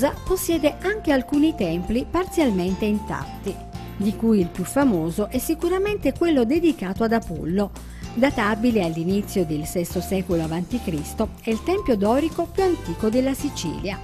Siracusa 0.00 0.14
possiede 0.24 0.76
anche 0.80 1.12
alcuni 1.12 1.54
templi 1.54 2.06
parzialmente 2.10 2.86
intatti, 2.86 3.54
di 3.98 4.16
cui 4.16 4.40
il 4.40 4.48
più 4.48 4.64
famoso 4.64 5.28
è 5.28 5.36
sicuramente 5.36 6.14
quello 6.14 6.44
dedicato 6.44 7.04
ad 7.04 7.12
Apollo, 7.12 7.70
databile 8.14 8.82
all'inizio 8.82 9.44
del 9.44 9.68
VI 9.70 9.84
secolo 9.84 10.44
a.C. 10.44 11.24
è 11.42 11.50
il 11.50 11.62
tempio 11.62 11.98
dorico 11.98 12.48
più 12.50 12.62
antico 12.62 13.10
della 13.10 13.34
Sicilia. 13.34 13.98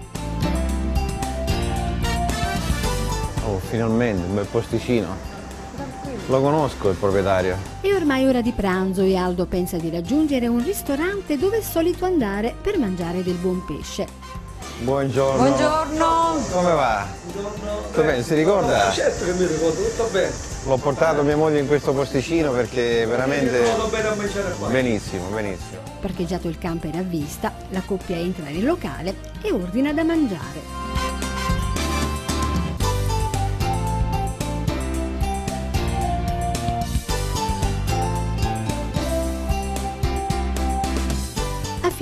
Oh, 3.46 3.58
finalmente, 3.58 4.22
un 4.22 4.34
bel 4.34 4.46
posticino. 4.50 5.34
Lo 6.28 6.40
conosco 6.42 6.90
il 6.90 6.96
proprietario. 6.96 7.56
È 7.80 7.94
ormai 7.94 8.26
ora 8.26 8.42
di 8.42 8.52
pranzo 8.52 9.00
e 9.00 9.16
Aldo 9.16 9.46
pensa 9.46 9.78
di 9.78 9.88
raggiungere 9.88 10.46
un 10.46 10.62
ristorante 10.62 11.38
dove 11.38 11.58
è 11.58 11.62
solito 11.62 12.04
andare 12.04 12.54
per 12.60 12.78
mangiare 12.78 13.22
del 13.22 13.36
buon 13.36 13.64
pesce. 13.64 14.45
Buongiorno. 14.78 15.42
Buongiorno. 15.42 16.44
Come 16.50 16.72
va? 16.72 17.06
Tutto 17.32 18.02
bene, 18.02 18.22
si 18.22 18.34
ricorda? 18.34 18.90
Certo 18.92 19.24
che 19.24 19.32
mi 19.32 19.46
ricordo, 19.46 19.82
tutto 19.82 20.08
bene. 20.12 20.30
L'ho 20.66 20.76
portato 20.76 21.22
mia 21.22 21.36
moglie 21.36 21.60
in 21.60 21.66
questo 21.66 21.92
posticino 21.92 22.52
perché 22.52 23.06
veramente... 23.06 23.62
Vado 23.62 23.86
bene 23.86 24.08
a 24.08 24.14
mangiare 24.14 24.54
qua. 24.58 24.68
Benissimo, 24.68 25.28
benissimo. 25.28 25.80
Parcheggiato 26.00 26.48
il 26.48 26.58
camper 26.58 26.96
a 26.96 27.02
vista, 27.02 27.54
la 27.70 27.82
coppia 27.86 28.16
entra 28.16 28.44
nel 28.44 28.64
locale 28.64 29.14
e 29.40 29.50
ordina 29.50 29.92
da 29.94 30.04
mangiare. 30.04 30.85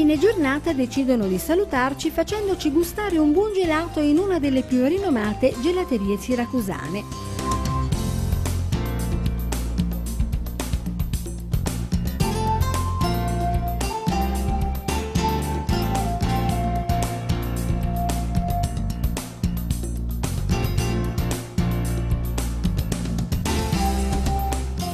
Fine 0.04 0.18
giornata 0.18 0.74
decidono 0.74 1.26
di 1.26 1.38
salutarci 1.38 2.10
facendoci 2.10 2.70
gustare 2.70 3.16
un 3.16 3.32
buon 3.32 3.54
gelato 3.54 4.00
in 4.00 4.18
una 4.18 4.38
delle 4.38 4.60
più 4.60 4.84
rinomate 4.84 5.54
gelaterie 5.62 6.18
siracusane. 6.18 7.04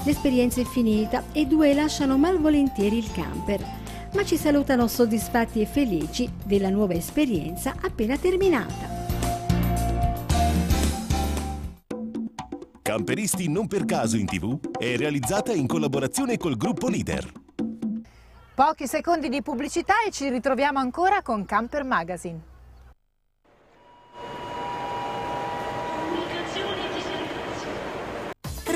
L'esperienza 0.04 0.60
è 0.60 0.64
finita 0.64 1.24
e 1.32 1.46
due 1.46 1.74
lasciano 1.74 2.16
malvolentieri 2.16 2.96
il 2.96 3.10
camper, 3.10 3.79
ma 4.20 4.26
ci 4.26 4.36
salutano 4.36 4.86
soddisfatti 4.86 5.62
e 5.62 5.66
felici 5.66 6.30
della 6.44 6.68
nuova 6.68 6.92
esperienza 6.92 7.74
appena 7.80 8.18
terminata. 8.18 8.98
Camperisti 12.82 13.48
non 13.48 13.66
per 13.66 13.86
caso 13.86 14.18
in 14.18 14.26
tv 14.26 14.58
è 14.76 14.96
realizzata 14.96 15.54
in 15.54 15.66
collaborazione 15.66 16.36
col 16.36 16.58
gruppo 16.58 16.88
Leader. 16.88 17.32
Pochi 18.54 18.86
secondi 18.86 19.30
di 19.30 19.40
pubblicità 19.40 19.94
e 20.06 20.10
ci 20.10 20.28
ritroviamo 20.28 20.78
ancora 20.78 21.22
con 21.22 21.46
Camper 21.46 21.84
Magazine. 21.84 22.49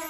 Yeah. 0.00 0.09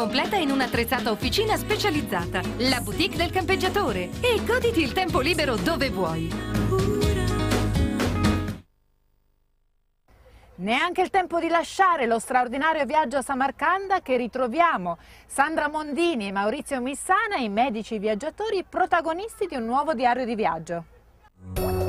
completa 0.01 0.35
in 0.35 0.49
un'attrezzata 0.49 1.11
officina 1.11 1.55
specializzata. 1.57 2.41
La 2.57 2.81
boutique 2.81 3.17
del 3.17 3.29
campeggiatore. 3.29 4.09
E 4.19 4.43
goditi 4.43 4.81
il 4.81 4.93
tempo 4.93 5.19
libero 5.19 5.55
dove 5.55 5.91
vuoi. 5.91 6.27
Neanche 10.55 11.01
il 11.01 11.11
tempo 11.11 11.39
di 11.39 11.49
lasciare 11.49 12.07
lo 12.07 12.17
straordinario 12.17 12.83
viaggio 12.85 13.17
a 13.17 13.21
Samarcanda 13.21 14.01
che 14.01 14.17
ritroviamo 14.17 14.97
Sandra 15.27 15.69
Mondini 15.69 16.29
e 16.29 16.31
Maurizio 16.31 16.81
Missana, 16.81 17.35
i 17.37 17.49
medici 17.49 17.99
viaggiatori 17.99 18.65
protagonisti 18.67 19.45
di 19.45 19.55
un 19.55 19.65
nuovo 19.65 19.93
diario 19.93 20.25
di 20.25 20.33
viaggio. 20.33 21.80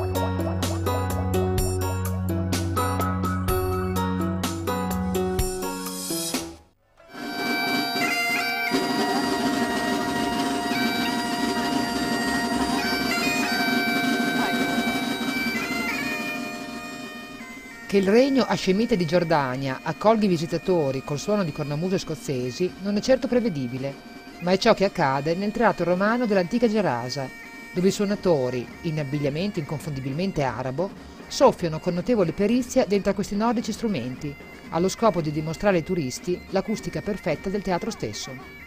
Che 17.93 17.99
il 17.99 18.09
regno 18.09 18.45
ascemite 18.45 18.97
di 18.97 19.05
Giordania 19.05 19.81
accolga 19.83 20.25
i 20.25 20.29
visitatori 20.29 21.05
col 21.05 21.19
suono 21.19 21.45
di 21.45 21.53
cornamuse 21.53 21.99
scozzesi 21.99 22.73
non 22.81 22.97
è 22.97 23.01
certo 23.03 23.29
prevedibile, 23.29 23.95
ma 24.41 24.53
è 24.53 24.57
ciò 24.57 24.73
che 24.73 24.87
accade 24.87 25.35
nel 25.35 25.53
teatro 25.53 25.85
romano 25.85 26.25
dell'antica 26.25 26.67
Gerasa, 26.67 27.29
dove 27.71 27.89
i 27.89 27.91
suonatori, 27.91 28.67
in 28.85 28.99
abbigliamento 28.99 29.59
inconfondibilmente 29.59 30.43
arabo, 30.43 30.89
soffiano 31.27 31.81
con 31.81 31.93
notevole 31.93 32.33
perizia 32.33 32.87
dentro 32.87 33.11
a 33.11 33.15
questi 33.15 33.37
nordici 33.37 33.73
strumenti, 33.73 34.35
allo 34.71 34.89
scopo 34.89 35.21
di 35.21 35.31
dimostrare 35.31 35.77
ai 35.77 35.85
turisti 35.85 36.41
l'acustica 36.49 37.03
perfetta 37.03 37.51
del 37.51 37.61
teatro 37.61 37.91
stesso. 37.91 38.62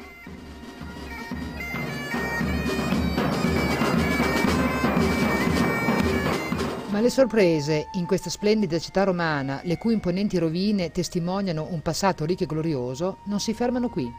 Ma 6.95 7.01
le 7.01 7.09
sorprese 7.09 7.89
in 7.95 8.05
questa 8.05 8.29
splendida 8.29 8.79
città 8.79 9.03
romana, 9.03 9.59
le 9.65 9.77
cui 9.77 9.91
imponenti 9.91 10.37
rovine 10.37 10.91
testimoniano 10.91 11.67
un 11.69 11.81
passato 11.81 12.23
ricco 12.23 12.43
e 12.43 12.45
glorioso, 12.45 13.17
non 13.23 13.41
si 13.41 13.53
fermano 13.53 13.89
qui. 13.89 14.09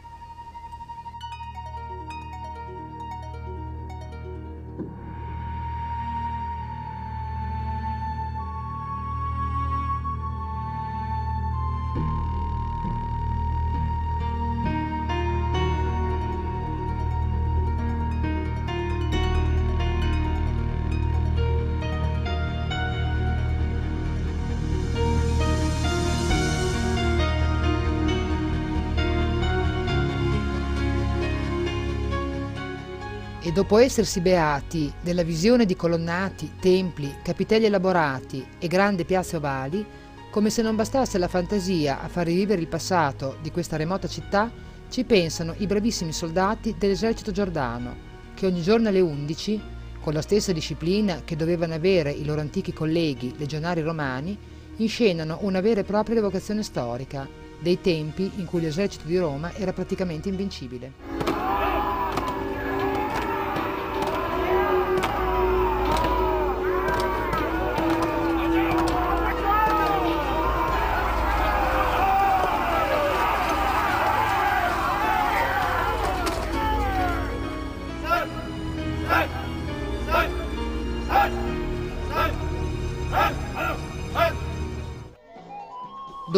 Dopo 33.57 33.79
essersi 33.79 34.21
beati 34.21 34.93
della 35.01 35.23
visione 35.23 35.65
di 35.65 35.75
colonnati, 35.75 36.51
templi, 36.59 37.11
capitelli 37.23 37.65
elaborati 37.65 38.45
e 38.59 38.67
grandi 38.67 39.03
piazze 39.03 39.37
ovali, 39.37 39.83
come 40.29 40.51
se 40.51 40.61
non 40.61 40.75
bastasse 40.75 41.17
la 41.17 41.27
fantasia 41.27 41.99
a 41.99 42.07
far 42.07 42.27
rivivere 42.27 42.61
il 42.61 42.67
passato 42.67 43.37
di 43.41 43.49
questa 43.49 43.75
remota 43.75 44.07
città, 44.07 44.51
ci 44.91 45.05
pensano 45.05 45.55
i 45.57 45.65
bravissimi 45.65 46.13
soldati 46.13 46.75
dell'esercito 46.77 47.31
giordano, 47.31 47.95
che 48.35 48.45
ogni 48.45 48.61
giorno 48.61 48.89
alle 48.89 48.99
11, 48.99 49.59
con 50.01 50.13
la 50.13 50.21
stessa 50.21 50.51
disciplina 50.51 51.21
che 51.25 51.35
dovevano 51.35 51.73
avere 51.73 52.11
i 52.11 52.25
loro 52.25 52.41
antichi 52.41 52.71
colleghi 52.71 53.33
legionari 53.39 53.81
romani, 53.81 54.37
inscenano 54.75 55.39
una 55.41 55.61
vera 55.61 55.79
e 55.79 55.83
propria 55.83 56.17
evocazione 56.17 56.61
storica 56.61 57.27
dei 57.59 57.81
tempi 57.81 58.33
in 58.35 58.45
cui 58.45 58.61
l'esercito 58.61 59.07
di 59.07 59.17
Roma 59.17 59.51
era 59.55 59.73
praticamente 59.73 60.29
invincibile. 60.29 61.16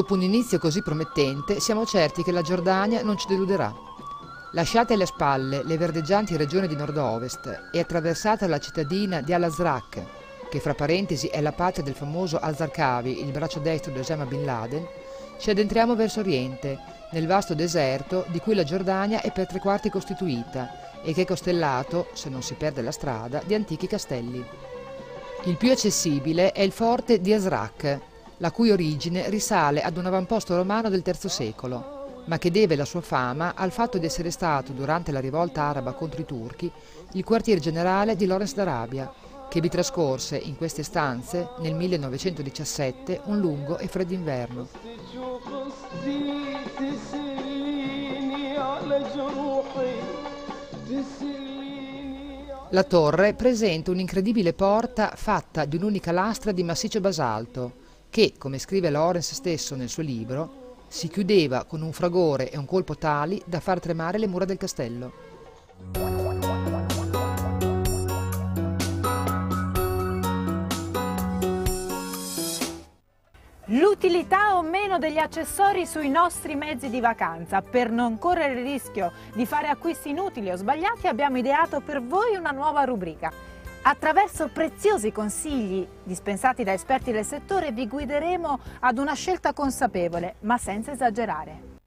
Dopo 0.10 0.24
un 0.24 0.28
inizio 0.28 0.58
così 0.58 0.82
promettente, 0.82 1.60
siamo 1.60 1.86
certi 1.86 2.24
che 2.24 2.32
la 2.32 2.42
Giordania 2.42 3.04
non 3.04 3.16
ci 3.16 3.28
deluderà. 3.28 3.72
Lasciate 4.54 4.96
alle 4.96 5.06
spalle 5.06 5.62
le 5.64 5.78
verdeggianti 5.78 6.36
regioni 6.36 6.66
di 6.68 6.76
nord-ovest 6.76 7.70
e 7.72 7.80
attraversata 7.80 8.48
la 8.48 8.58
cittadina 8.58 9.22
di 9.22 9.34
Al-Azraq, 9.34 10.02
che 10.50 10.60
fra 10.60 10.74
parentesi 10.74 11.28
è 11.28 11.40
la 11.42 11.52
patria 11.52 11.84
del 11.84 11.94
famoso 11.94 12.40
al-Zarqawi, 12.40 13.24
il 13.24 13.32
braccio 13.32 13.60
destro 13.60 13.92
di 13.92 14.00
Osama 14.00 14.26
Bin 14.26 14.46
Laden, 14.46 14.84
ci 15.38 15.52
addentriamo 15.52 15.96
verso 15.96 16.22
oriente, 16.22 16.80
nel 17.12 17.28
vasto 17.28 17.54
deserto 17.54 18.26
di 18.30 18.40
cui 18.40 18.56
la 18.56 18.64
Giordania 18.64 19.22
è 19.22 19.32
per 19.32 19.46
tre 19.46 19.60
quarti 19.60 19.92
costituita 19.92 21.04
e 21.04 21.14
che 21.14 21.22
è 21.22 21.26
costellato, 21.26 22.08
se 22.14 22.30
non 22.30 22.42
si 22.42 22.56
perde 22.56 22.82
la 22.82 22.92
strada, 22.92 23.44
di 23.46 23.54
antichi 23.54 23.86
castelli. 23.86 24.44
Il 25.44 25.56
più 25.56 25.70
accessibile 25.70 26.52
è 26.52 26.62
il 26.62 26.72
forte 26.72 27.22
di 27.22 27.32
Azraq, 27.32 28.08
la 28.40 28.52
cui 28.52 28.72
origine 28.72 29.30
risale 29.30 29.82
ad 29.82 29.98
un 29.98 30.06
avamposto 30.06 30.56
romano 30.56 30.90
del 30.90 31.04
III 31.06 31.30
secolo, 31.30 32.24
ma 32.26 32.38
che 32.38 32.52
deve 32.52 32.76
la 32.76 32.86
sua 32.86 33.02
fama 33.02 33.54
al 33.56 33.72
fatto 33.72 33.98
di 33.98 34.06
essere 34.06 34.32
stato, 34.32 34.72
durante 34.72 35.12
la 35.12 35.20
rivolta 35.20 35.64
araba 35.64 35.94
contro 35.94 36.22
i 36.22 36.26
turchi, 36.26 36.72
il 37.14 37.24
quartier 37.24 37.60
generale 37.60 38.16
di 38.16 38.26
Lawrence 38.26 38.56
d'Arabia, 38.56 39.12
che 39.50 39.60
vi 39.60 39.70
trascorse 39.70 40.38
in 40.38 40.56
queste 40.56 40.84
stanze 40.84 41.50
nel 41.60 41.74
1917 41.74 43.22
un 43.26 43.40
lungo 43.40 43.78
e 43.78 43.88
freddo 43.88 44.14
inverno. 44.14 44.68
La 52.72 52.84
torre 52.84 53.34
presenta 53.34 53.90
un'incredibile 53.90 54.54
porta 54.54 55.14
fatta 55.16 55.66
di 55.66 55.76
un'unica 55.76 56.12
lastra 56.12 56.52
di 56.52 56.64
massiccio 56.64 57.02
basalto 57.02 57.79
che, 58.10 58.34
come 58.38 58.58
scrive 58.58 58.90
Lawrence 58.90 59.34
stesso 59.36 59.76
nel 59.76 59.90
suo 59.90 60.04
libro, 60.04 60.68
si 60.88 61.08
chiudeva 61.08 61.66
con 61.66 61.82
un 61.82 61.94
fragore 61.94 62.52
e 62.52 62.58
un 62.58 62.66
colpo 62.66 62.96
tali 62.96 63.42
da 63.46 63.60
far 63.60 63.80
tremare 63.80 64.18
le 64.18 64.28
mura 64.28 64.46
del 64.46 64.58
castello. 64.58 65.28
L'utilità 73.72 74.58
o 74.58 74.64
meno 74.64 74.98
degli 74.98 75.20
accessori 75.20 75.86
sui 75.86 76.10
nostri 76.10 76.56
mezzi 76.56 76.90
di 76.90 77.00
vacanza. 77.00 77.62
Per 77.62 77.92
non 77.92 78.18
correre 78.18 78.60
il 78.60 78.66
rischio 78.66 79.12
di 79.36 79.46
fare 79.46 79.68
acquisti 79.68 80.10
inutili 80.10 80.50
o 80.50 80.56
sbagliati 80.56 81.06
abbiamo 81.06 81.38
ideato 81.38 81.80
per 81.80 82.02
voi 82.02 82.36
una 82.36 82.50
nuova 82.50 82.84
rubrica. 82.84 83.49
Attraverso 83.82 84.50
preziosi 84.52 85.12
consigli 85.12 85.88
dispensati 86.04 86.64
da 86.64 86.74
esperti 86.74 87.12
del 87.12 87.26
settore 87.26 87.72
vi 87.72 87.88
guideremo 87.88 88.60
ad 88.82 88.98
una 88.98 89.14
scelta 89.14 89.54
consapevole, 89.54 90.36
ma 90.42 90.58
senza 90.58 90.92
esagerare. 90.92 91.78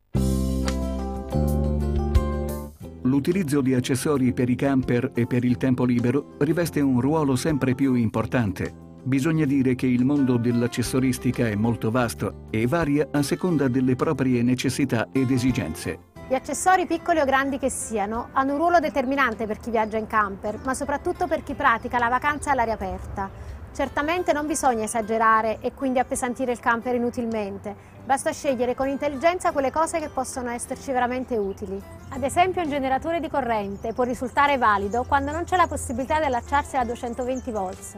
L'utilizzo 3.02 3.60
di 3.60 3.74
accessori 3.74 4.32
per 4.32 4.48
i 4.48 4.54
camper 4.54 5.10
e 5.14 5.26
per 5.26 5.44
il 5.44 5.56
tempo 5.58 5.84
libero 5.84 6.36
riveste 6.38 6.80
un 6.80 7.00
ruolo 7.00 7.36
sempre 7.36 7.74
più 7.74 7.94
importante. 7.94 8.72
Bisogna 9.02 9.44
dire 9.44 9.74
che 9.74 9.86
il 9.86 10.04
mondo 10.04 10.36
dell'accessoristica 10.36 11.48
è 11.48 11.56
molto 11.56 11.90
vasto 11.90 12.46
e 12.50 12.66
varia 12.66 13.08
a 13.10 13.22
seconda 13.22 13.68
delle 13.68 13.96
proprie 13.96 14.42
necessità 14.42 15.08
ed 15.12 15.30
esigenze. 15.30 16.11
Gli 16.28 16.34
accessori 16.34 16.86
piccoli 16.86 17.18
o 17.18 17.24
grandi 17.24 17.58
che 17.58 17.68
siano 17.68 18.28
hanno 18.32 18.52
un 18.52 18.58
ruolo 18.58 18.78
determinante 18.78 19.46
per 19.46 19.58
chi 19.58 19.70
viaggia 19.70 19.98
in 19.98 20.06
camper, 20.06 20.60
ma 20.64 20.72
soprattutto 20.72 21.26
per 21.26 21.42
chi 21.42 21.54
pratica 21.54 21.98
la 21.98 22.08
vacanza 22.08 22.52
all'aria 22.52 22.74
aperta. 22.74 23.28
Certamente 23.74 24.32
non 24.32 24.46
bisogna 24.46 24.84
esagerare 24.84 25.58
e 25.60 25.72
quindi 25.74 25.98
appesantire 25.98 26.52
il 26.52 26.60
camper 26.60 26.94
inutilmente, 26.94 27.74
basta 28.04 28.30
scegliere 28.30 28.74
con 28.74 28.88
intelligenza 28.88 29.50
quelle 29.50 29.70
cose 29.70 29.98
che 29.98 30.10
possono 30.10 30.50
esserci 30.50 30.92
veramente 30.92 31.36
utili. 31.36 31.82
Ad 32.10 32.22
esempio 32.22 32.62
un 32.62 32.68
generatore 32.68 33.18
di 33.18 33.28
corrente 33.28 33.92
può 33.92 34.04
risultare 34.04 34.58
valido 34.58 35.04
quando 35.04 35.32
non 35.32 35.44
c'è 35.44 35.56
la 35.56 35.66
possibilità 35.66 36.18
di 36.18 36.26
allacciarsi 36.26 36.76
a 36.76 36.84
220 36.84 37.50
volts. 37.50 37.96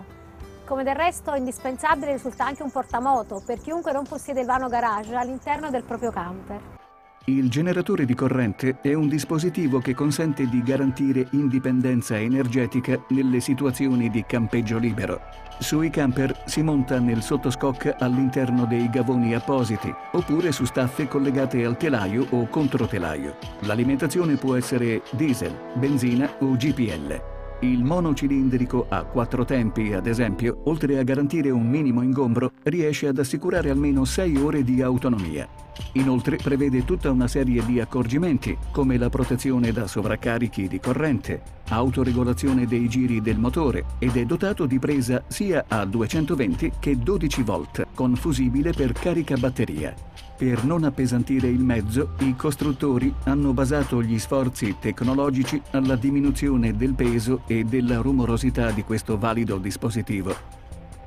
Come 0.64 0.82
del 0.82 0.94
resto 0.94 1.34
indispensabile 1.34 2.12
risulta 2.12 2.46
anche 2.46 2.62
un 2.62 2.70
portamoto 2.70 3.42
per 3.44 3.60
chiunque 3.60 3.92
non 3.92 4.06
possiede 4.06 4.40
il 4.40 4.46
vano 4.46 4.68
garage 4.68 5.14
all'interno 5.14 5.70
del 5.70 5.82
proprio 5.82 6.10
camper. 6.10 6.82
Il 7.26 7.48
generatore 7.48 8.04
di 8.04 8.14
corrente 8.14 8.80
è 8.82 8.92
un 8.92 9.08
dispositivo 9.08 9.78
che 9.78 9.94
consente 9.94 10.46
di 10.46 10.62
garantire 10.62 11.26
indipendenza 11.30 12.18
energetica 12.18 13.02
nelle 13.08 13.40
situazioni 13.40 14.10
di 14.10 14.26
campeggio 14.26 14.76
libero. 14.76 15.22
Sui 15.58 15.88
camper 15.88 16.42
si 16.44 16.60
monta 16.60 16.98
nel 16.98 17.22
sottoscocca 17.22 17.96
all'interno 17.98 18.66
dei 18.66 18.90
gavoni 18.90 19.34
appositi 19.34 19.90
oppure 20.12 20.52
su 20.52 20.66
staffe 20.66 21.08
collegate 21.08 21.64
al 21.64 21.78
telaio 21.78 22.26
o 22.28 22.46
controtelaio. 22.46 23.38
L'alimentazione 23.60 24.34
può 24.34 24.54
essere 24.54 25.00
diesel, 25.12 25.58
benzina 25.76 26.30
o 26.40 26.54
GPL. 26.56 27.34
Il 27.64 27.83
monocilindrico 27.83 28.85
a 28.90 29.05
quattro 29.05 29.46
tempi, 29.46 29.94
ad 29.94 30.07
esempio, 30.07 30.61
oltre 30.64 30.98
a 30.98 31.03
garantire 31.03 31.48
un 31.48 31.66
minimo 31.66 32.03
ingombro, 32.03 32.53
riesce 32.64 33.09
ad 33.09 33.16
assicurare 33.16 33.70
almeno 33.70 34.05
6 34.05 34.37
ore 34.37 34.62
di 34.62 34.83
autonomia. 34.83 35.48
Inoltre 35.92 36.37
prevede 36.37 36.85
tutta 36.85 37.11
una 37.11 37.27
serie 37.27 37.64
di 37.64 37.81
accorgimenti, 37.81 38.55
come 38.70 38.98
la 38.98 39.09
protezione 39.09 39.72
da 39.72 39.87
sovraccarichi 39.87 40.68
di 40.68 40.79
corrente, 40.79 41.40
autoregolazione 41.70 42.66
dei 42.66 42.87
giri 42.87 43.22
del 43.22 43.38
motore 43.38 43.87
ed 43.98 44.14
è 44.16 44.27
dotato 44.27 44.66
di 44.66 44.79
presa 44.79 45.24
sia 45.27 45.64
a 45.66 45.87
220 45.87 46.72
che 46.79 46.98
12 46.98 47.42
volt, 47.44 47.87
con 47.94 48.14
fusibile 48.14 48.72
per 48.72 48.92
carica 48.92 49.38
batteria. 49.38 49.94
Per 50.37 50.64
non 50.64 50.83
appesantire 50.83 51.47
il 51.47 51.61
mezzo, 51.61 52.14
i 52.18 52.35
costruttori 52.35 53.14
hanno 53.25 53.53
basato 53.53 54.03
gli 54.03 54.18
sforzi 54.18 54.77
tecnologici 54.81 55.62
alla 55.70 55.94
diminuzione 55.94 56.77
del 56.77 56.94
peso 56.94 57.42
e 57.47 57.62
della 57.62 57.99
rumorosità 57.99 58.73
di 58.73 58.83
questo 58.83 59.16
valido 59.16 59.59
dispositivo. 59.59 60.35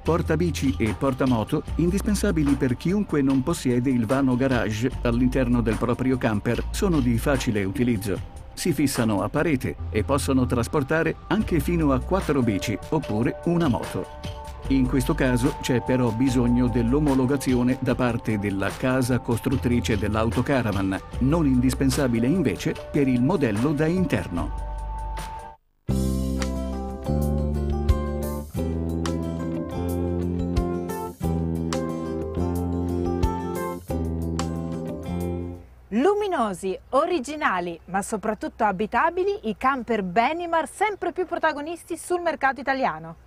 Portabici 0.01 0.73
e 0.77 0.95
portamoto 0.97 1.63
indispensabili 1.75 2.55
per 2.55 2.77
chiunque 2.77 3.21
non 3.21 3.43
possiede 3.43 3.89
il 3.89 4.05
vano 4.05 4.37
garage 4.37 4.89
all'interno 5.01 5.61
del 5.61 5.75
proprio 5.75 6.17
camper 6.17 6.63
sono 6.71 7.01
di 7.01 7.17
facile 7.17 7.65
utilizzo. 7.65 8.35
Si 8.53 8.71
fissano 8.71 9.21
a 9.21 9.27
parete 9.27 9.75
e 9.89 10.05
possono 10.05 10.45
trasportare 10.45 11.17
anche 11.27 11.59
fino 11.59 11.91
a 11.91 11.99
quattro 11.99 12.41
bici 12.41 12.79
oppure 12.91 13.41
una 13.43 13.67
moto. 13.67 14.36
In 14.69 14.85
questo 14.85 15.13
caso 15.13 15.55
c'è 15.61 15.81
però 15.81 16.11
bisogno 16.11 16.67
dell'omologazione 16.67 17.77
da 17.79 17.95
parte 17.95 18.37
della 18.37 18.69
casa 18.69 19.19
costruttrice 19.19 19.97
dell'autocaravan, 19.97 20.99
non 21.19 21.45
indispensabile 21.45 22.27
invece 22.27 22.75
per 22.91 23.07
il 23.07 23.21
modello 23.21 23.71
da 23.71 23.85
interno. 23.85 24.65
Luminosi, 35.91 36.77
originali, 36.89 37.79
ma 37.85 38.01
soprattutto 38.01 38.65
abitabili, 38.65 39.39
i 39.43 39.55
camper 39.57 40.03
Benimar 40.03 40.67
sempre 40.67 41.13
più 41.13 41.25
protagonisti 41.25 41.95
sul 41.95 42.19
mercato 42.19 42.59
italiano. 42.59 43.26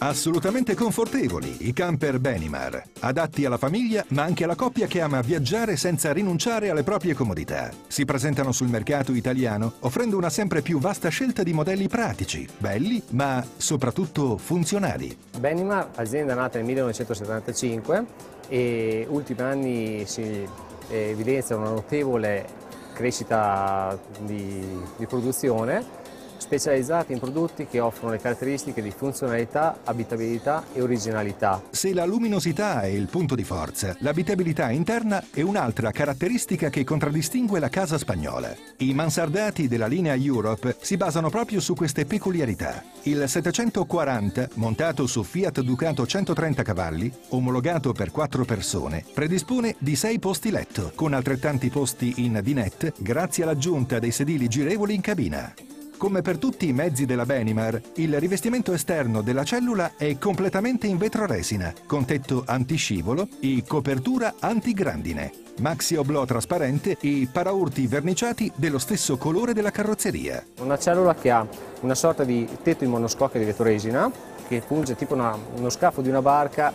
Assolutamente 0.00 0.76
confortevoli, 0.76 1.66
i 1.66 1.72
camper 1.72 2.20
Benimar, 2.20 2.80
adatti 3.00 3.44
alla 3.44 3.56
famiglia 3.56 4.04
ma 4.10 4.22
anche 4.22 4.44
alla 4.44 4.54
coppia 4.54 4.86
che 4.86 5.00
ama 5.00 5.20
viaggiare 5.22 5.76
senza 5.76 6.12
rinunciare 6.12 6.70
alle 6.70 6.84
proprie 6.84 7.14
comodità. 7.14 7.70
Si 7.88 8.04
presentano 8.04 8.52
sul 8.52 8.68
mercato 8.68 9.12
italiano 9.12 9.72
offrendo 9.80 10.16
una 10.16 10.30
sempre 10.30 10.62
più 10.62 10.78
vasta 10.78 11.08
scelta 11.08 11.42
di 11.42 11.52
modelli 11.52 11.88
pratici, 11.88 12.46
belli 12.58 13.02
ma 13.10 13.44
soprattutto 13.56 14.36
funzionali. 14.38 15.18
Benimar, 15.36 15.90
azienda 15.96 16.34
nata 16.34 16.58
nel 16.58 16.66
1975 16.66 18.04
e 18.48 19.04
ultimi 19.10 19.40
anni 19.40 20.06
si 20.06 20.46
evidenzia 20.90 21.56
una 21.56 21.70
notevole 21.70 22.46
crescita 22.92 23.98
di, 24.20 24.80
di 24.96 25.06
produzione 25.06 26.06
specializzati 26.38 27.12
in 27.12 27.18
prodotti 27.18 27.66
che 27.66 27.80
offrono 27.80 28.12
le 28.12 28.18
caratteristiche 28.18 28.80
di 28.80 28.90
funzionalità, 28.90 29.80
abitabilità 29.84 30.64
e 30.72 30.80
originalità. 30.80 31.62
Se 31.70 31.92
la 31.92 32.06
luminosità 32.06 32.80
è 32.82 32.86
il 32.86 33.08
punto 33.08 33.34
di 33.34 33.44
forza, 33.44 33.94
l'abitabilità 34.00 34.70
interna 34.70 35.22
è 35.32 35.42
un'altra 35.42 35.90
caratteristica 35.90 36.70
che 36.70 36.84
contraddistingue 36.84 37.58
la 37.58 37.68
casa 37.68 37.98
spagnola. 37.98 38.54
I 38.78 38.94
mansardati 38.94 39.68
della 39.68 39.86
linea 39.86 40.14
Europe 40.14 40.76
si 40.80 40.96
basano 40.96 41.30
proprio 41.30 41.60
su 41.60 41.74
queste 41.74 42.06
peculiarità. 42.06 42.82
Il 43.02 43.28
740, 43.28 44.50
montato 44.54 45.06
su 45.06 45.22
Fiat 45.22 45.60
Ducato 45.60 46.06
130 46.06 46.62
cavalli, 46.62 47.12
omologato 47.30 47.92
per 47.92 48.10
4 48.10 48.44
persone, 48.44 49.04
predispone 49.12 49.74
di 49.78 49.96
6 49.96 50.18
posti 50.18 50.50
letto, 50.50 50.92
con 50.94 51.12
altrettanti 51.12 51.68
posti 51.68 52.14
in 52.24 52.40
dinette 52.42 52.92
grazie 52.98 53.44
all'aggiunta 53.44 53.98
dei 53.98 54.12
sedili 54.12 54.48
girevoli 54.48 54.94
in 54.94 55.00
cabina. 55.00 55.52
Come 55.98 56.22
per 56.22 56.38
tutti 56.38 56.68
i 56.68 56.72
mezzi 56.72 57.06
della 57.06 57.26
Benimar, 57.26 57.80
il 57.94 58.20
rivestimento 58.20 58.72
esterno 58.72 59.20
della 59.20 59.42
cellula 59.42 59.94
è 59.96 60.16
completamente 60.16 60.86
in 60.86 60.96
vetro 60.96 61.26
resina, 61.26 61.74
con 61.86 62.04
tetto 62.04 62.44
antiscivolo 62.46 63.26
e 63.40 63.64
copertura 63.66 64.34
antigrandine, 64.38 65.32
maxi 65.58 65.96
oblò 65.96 66.24
trasparente 66.24 66.98
e 67.00 67.26
paraurti 67.30 67.88
verniciati 67.88 68.50
dello 68.54 68.78
stesso 68.78 69.16
colore 69.16 69.52
della 69.52 69.72
carrozzeria. 69.72 70.46
Una 70.60 70.78
cellula 70.78 71.16
che 71.16 71.32
ha 71.32 71.44
una 71.80 71.96
sorta 71.96 72.22
di 72.22 72.48
tetto 72.62 72.84
in 72.84 72.90
monoscocca 72.90 73.36
di 73.36 73.44
vetro 73.44 73.64
resina, 73.64 74.08
che 74.46 74.62
funge 74.64 74.94
tipo 74.94 75.14
una- 75.14 75.36
uno 75.56 75.68
scafo 75.68 76.00
di 76.00 76.08
una 76.08 76.22
barca 76.22 76.72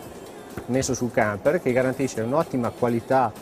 messo 0.66 0.92
sul 0.92 1.10
camper, 1.10 1.62
che 1.62 1.72
garantisce 1.72 2.20
un'ottima 2.20 2.68
qualità 2.68 3.32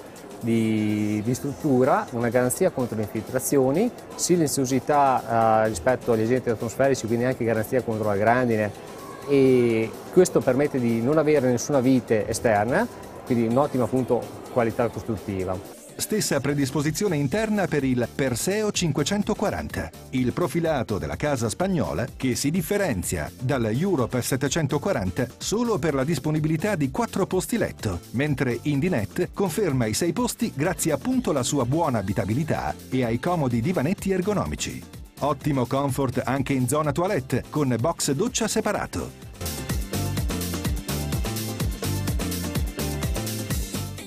di, 0.42 1.22
di 1.24 1.35
struttura, 1.35 2.07
una 2.11 2.28
garanzia 2.28 2.70
contro 2.70 2.96
le 2.96 3.02
infiltrazioni, 3.02 3.90
silenziosità 4.14 5.64
eh, 5.64 5.68
rispetto 5.68 6.12
agli 6.12 6.22
agenti 6.22 6.50
atmosferici, 6.50 7.07
quindi 7.07 7.24
anche 7.24 7.44
garanzia 7.44 7.83
contro 7.83 8.09
la 8.09 8.16
grandine 8.16 8.70
e 9.28 9.90
questo 10.12 10.40
permette 10.40 10.78
di 10.78 11.00
non 11.00 11.18
avere 11.18 11.50
nessuna 11.50 11.81
vite 11.81 12.28
esterna, 12.28 12.87
quindi 13.24 13.46
un'ottima 13.46 13.85
appunto 13.85 14.20
qualità 14.52 14.88
costruttiva. 14.88 15.82
Stessa 15.96 16.40
predisposizione 16.40 17.16
interna 17.16 17.66
per 17.66 17.85
il 17.85 18.09
Perseo 18.12 18.70
540, 18.70 19.90
il 20.11 20.33
profilato 20.33 20.98
della 20.98 21.16
casa 21.16 21.48
spagnola 21.48 22.07
che 22.16 22.35
si 22.35 22.50
differenzia 22.50 23.31
dal 23.40 23.64
Europe 23.66 24.20
740 24.20 25.26
solo 25.38 25.78
per 25.78 25.94
la 25.94 26.05
disponibilità 26.05 26.74
di 26.74 26.90
4 26.90 27.26
posti 27.26 27.57
letto, 27.57 28.00
mentre 28.12 28.59
Indinet 28.62 29.31
conferma 29.33 29.87
i 29.87 29.94
6 29.94 30.12
posti 30.12 30.52
grazie 30.55 30.92
appunto 30.92 31.31
alla 31.31 31.42
sua 31.42 31.64
buona 31.64 31.98
abitabilità 31.98 32.74
e 32.90 33.05
ai 33.05 33.20
comodi 33.20 33.61
divanetti 33.61 34.11
ergonomici. 34.11 34.83
Ottimo 35.20 35.66
comfort 35.66 36.22
anche 36.24 36.52
in 36.52 36.66
zona 36.66 36.90
toilette 36.90 37.44
con 37.48 37.74
box 37.78 38.11
doccia 38.12 38.48
separato. 38.48 39.31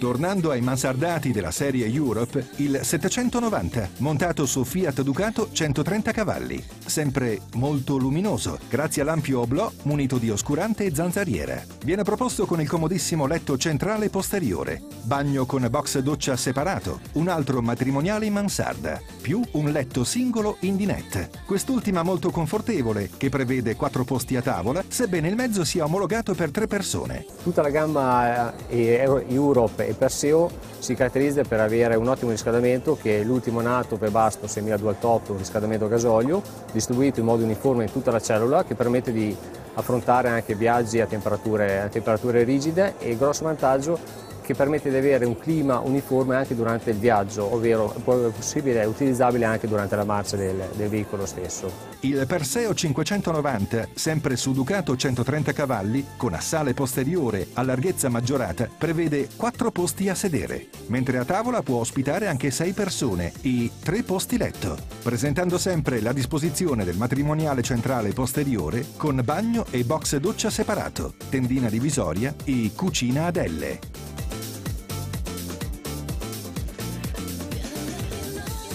Tornando 0.06 0.52
ai 0.52 0.62
mansardati 0.62 1.32
della 1.32 1.50
serie 1.50 1.88
Europe, 1.88 2.50
il 2.58 2.80
790, 2.84 3.90
montato 3.98 4.46
su 4.46 4.64
Fiat 4.64 5.02
Ducato 5.02 5.50
130 5.52 6.12
cavalli, 6.12 6.64
sempre 6.86 7.40
molto 7.56 7.98
luminoso, 7.98 8.60
grazie 8.70 9.02
all'ampio 9.02 9.40
oblò 9.40 9.72
munito 9.82 10.20
di 10.20 10.30
oscurante 10.30 10.86
e 10.86 10.94
zanzariera. 10.94 11.60
Viene 11.84 12.04
proposto 12.04 12.46
con 12.46 12.62
il 12.62 12.70
comodissimo 12.70 13.26
letto 13.26 13.58
centrale 13.58 14.12
posteriore, 14.12 14.84
bagno 15.02 15.48
con 15.48 15.66
box 15.72 15.98
doccia 15.98 16.36
separato, 16.36 17.00
un 17.14 17.28
altro 17.28 17.64
matrimoniale 17.64 18.28
in 18.28 18.34
mansarda, 18.34 19.02
più 19.20 19.42
un 19.54 19.72
letto 19.72 20.04
singolo 20.04 20.58
in 20.60 20.76
dinette. 20.76 21.32
Quest'ultima 21.48 22.04
molto 22.04 22.30
confortevole, 22.30 23.10
che 23.18 23.30
prevede 23.30 23.76
quattro 23.76 24.04
posti 24.04 24.36
a 24.36 24.44
tavola, 24.44 24.84
sebbene 24.88 25.30
il 25.30 25.36
mezzo 25.36 25.64
sia 25.64 25.86
omologato 25.86 26.36
per 26.36 26.52
tre 26.52 26.68
persone. 26.68 27.26
Tutta 27.42 27.64
la 27.64 27.70
gamma 27.70 28.54
eh, 28.68 29.00
Euro- 29.02 29.26
Europe 29.28 29.88
e 29.88 29.94
Perseo 29.98 30.50
si 30.80 30.94
caratterizza 30.94 31.44
per 31.44 31.60
avere 31.60 31.96
un 31.96 32.08
ottimo 32.08 32.32
riscaldamento 32.32 32.98
che 33.02 33.22
è 33.22 33.24
l'ultimo 33.24 33.62
nato 33.62 33.98
per 33.98 34.12
Basto 34.12 34.48
6000 34.48 34.78
Dual 34.78 35.00
Top, 35.00 35.30
un 35.30 35.38
riscaldamento 35.38 35.86
a 35.86 35.88
gasolio, 35.88 36.42
distribuito 36.72 37.20
in 37.20 37.26
modo 37.26 37.44
uniforme 37.44 37.86
in 37.86 37.92
tutta 37.92 38.12
la 38.12 38.20
cellula 38.20 38.64
che 38.64 38.76
permette 38.76 39.12
di 39.12 39.36
affrontare 39.76 40.30
anche 40.30 40.56
viaggi 40.56 41.02
a 41.02 41.06
temperature, 41.06 41.82
a 41.82 41.88
temperature 41.88 42.44
rigide 42.44 42.96
e 43.00 43.12
il 43.12 43.18
grosso 43.18 43.44
vantaggio 43.44 43.98
che 44.46 44.54
permette 44.54 44.90
di 44.90 44.96
avere 44.96 45.26
un 45.26 45.38
clima 45.38 45.80
uniforme 45.80 46.36
anche 46.36 46.56
durante 46.56 46.92
il 46.92 46.98
viaggio, 46.98 47.54
ovvero 47.54 47.94
è 47.96 48.00
possibile 48.00 48.82
è 48.82 48.86
utilizzabile 48.86 49.46
anche 49.46 49.68
durante 49.68 49.96
la 49.96 50.04
marcia 50.04 50.38
del, 50.38 50.70
del 50.76 50.88
veicolo 50.88 51.26
stesso. 51.26 51.94
Il 52.02 52.26
Perseo 52.28 52.74
590, 52.74 53.90
sempre 53.96 54.36
su 54.36 54.54
Ducato 54.54 54.96
130 54.96 55.52
cavalli, 55.54 56.06
con 56.16 56.34
assale 56.34 56.74
posteriore 56.74 57.48
a 57.54 57.64
larghezza 57.64 58.10
maggiorata, 58.10 58.70
prevede 58.78 59.28
4 59.36 59.72
posti 59.72 60.08
a 60.10 60.16
sedere, 60.16 60.68
mentre 60.88 61.18
a 61.18 61.26
tavola 61.26 61.64
può 61.64 61.80
ospitare 61.80 62.28
anche 62.28 62.52
6 62.52 62.74
persone 62.74 63.34
e 63.42 63.72
3 63.82 64.04
posti 64.04 64.38
letto, 64.38 64.78
presentando 65.02 65.58
sempre 65.58 66.00
la 66.02 66.14
disposizione 66.14 66.86
del 66.86 66.98
matrimoniale 66.98 67.64
centrale 67.64 68.14
posteriore 68.14 68.86
con 68.98 69.20
bagno 69.24 69.66
e 69.72 69.84
box 69.84 70.18
doccia 70.18 70.52
separato, 70.52 71.16
tendina 71.30 71.70
divisoria 71.70 72.36
e 72.44 72.72
cucina 72.76 73.26
ad 73.26 73.38
L. 73.38 74.05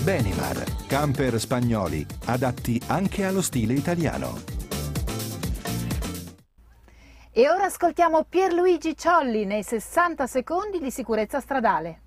Benimar, 0.03 0.65
camper 0.87 1.39
spagnoli, 1.39 2.07
adatti 2.25 2.81
anche 2.87 3.27
allo 3.27 3.43
stile 3.43 3.75
italiano. 3.75 4.41
E 7.31 7.51
ora 7.51 7.67
ascoltiamo 7.67 8.25
Pierluigi 8.27 8.97
Ciolli 8.97 9.45
nei 9.45 9.63
60 9.63 10.27
secondi 10.27 10.79
di 10.79 10.91
sicurezza 10.91 11.39
stradale. 11.41 12.01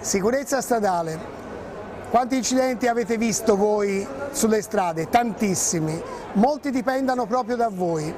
Sicurezza 0.00 0.60
stradale. 0.60 1.36
Quanti 2.10 2.34
incidenti 2.34 2.88
avete 2.88 3.16
visto 3.16 3.54
voi 3.54 4.04
sulle 4.32 4.60
strade? 4.60 5.08
Tantissimi. 5.08 6.02
Molti 6.32 6.72
dipendono 6.72 7.26
proprio 7.26 7.54
da 7.54 7.68
voi. 7.68 8.12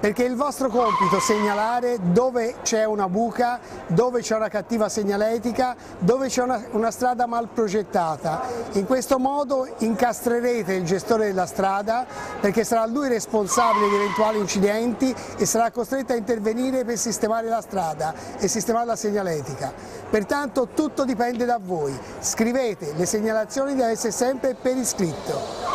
Perché 0.00 0.24
è 0.24 0.28
il 0.28 0.36
vostro 0.36 0.68
compito 0.68 1.18
segnalare 1.18 1.98
dove 2.00 2.56
c'è 2.62 2.84
una 2.84 3.08
buca, 3.08 3.58
dove 3.88 4.20
c'è 4.20 4.36
una 4.36 4.48
cattiva 4.48 4.88
segnaletica, 4.88 5.74
dove 5.98 6.28
c'è 6.28 6.42
una, 6.42 6.64
una 6.70 6.92
strada 6.92 7.26
mal 7.26 7.48
progettata. 7.48 8.42
In 8.74 8.86
questo 8.86 9.18
modo 9.18 9.66
incastrerete 9.78 10.74
il 10.74 10.84
gestore 10.84 11.26
della 11.26 11.46
strada 11.46 12.06
perché 12.40 12.62
sarà 12.62 12.86
lui 12.86 13.08
responsabile 13.08 13.88
di 13.88 13.94
eventuali 13.96 14.38
incidenti 14.38 15.12
e 15.36 15.44
sarà 15.44 15.72
costretto 15.72 16.12
a 16.12 16.16
intervenire 16.16 16.84
per 16.84 16.96
sistemare 16.96 17.48
la 17.48 17.60
strada 17.60 18.14
e 18.38 18.46
sistemare 18.46 18.86
la 18.86 18.96
segnaletica. 18.96 19.72
Pertanto 20.08 20.68
tutto 20.74 21.04
dipende 21.04 21.44
da 21.44 21.58
voi. 21.60 21.98
Scrivete, 22.20 22.92
le 22.94 23.04
segnalazioni 23.04 23.74
devono 23.74 23.90
essere 23.92 24.12
sempre 24.12 24.54
per 24.54 24.76
iscritto. 24.76 25.67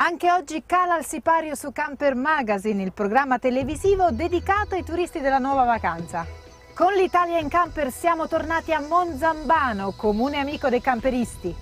Anche 0.00 0.30
oggi 0.30 0.62
cala 0.64 0.96
il 0.96 1.04
sipario 1.04 1.56
su 1.56 1.72
Camper 1.72 2.14
Magazine, 2.14 2.84
il 2.84 2.92
programma 2.92 3.40
televisivo 3.40 4.12
dedicato 4.12 4.76
ai 4.76 4.84
turisti 4.84 5.18
della 5.18 5.38
nuova 5.38 5.64
vacanza. 5.64 6.24
Con 6.72 6.92
l'Italia 6.92 7.38
in 7.38 7.48
Camper 7.48 7.90
siamo 7.90 8.28
tornati 8.28 8.72
a 8.72 8.78
Monzambano, 8.78 9.94
comune 9.96 10.38
amico 10.38 10.68
dei 10.68 10.80
camperisti. 10.80 11.52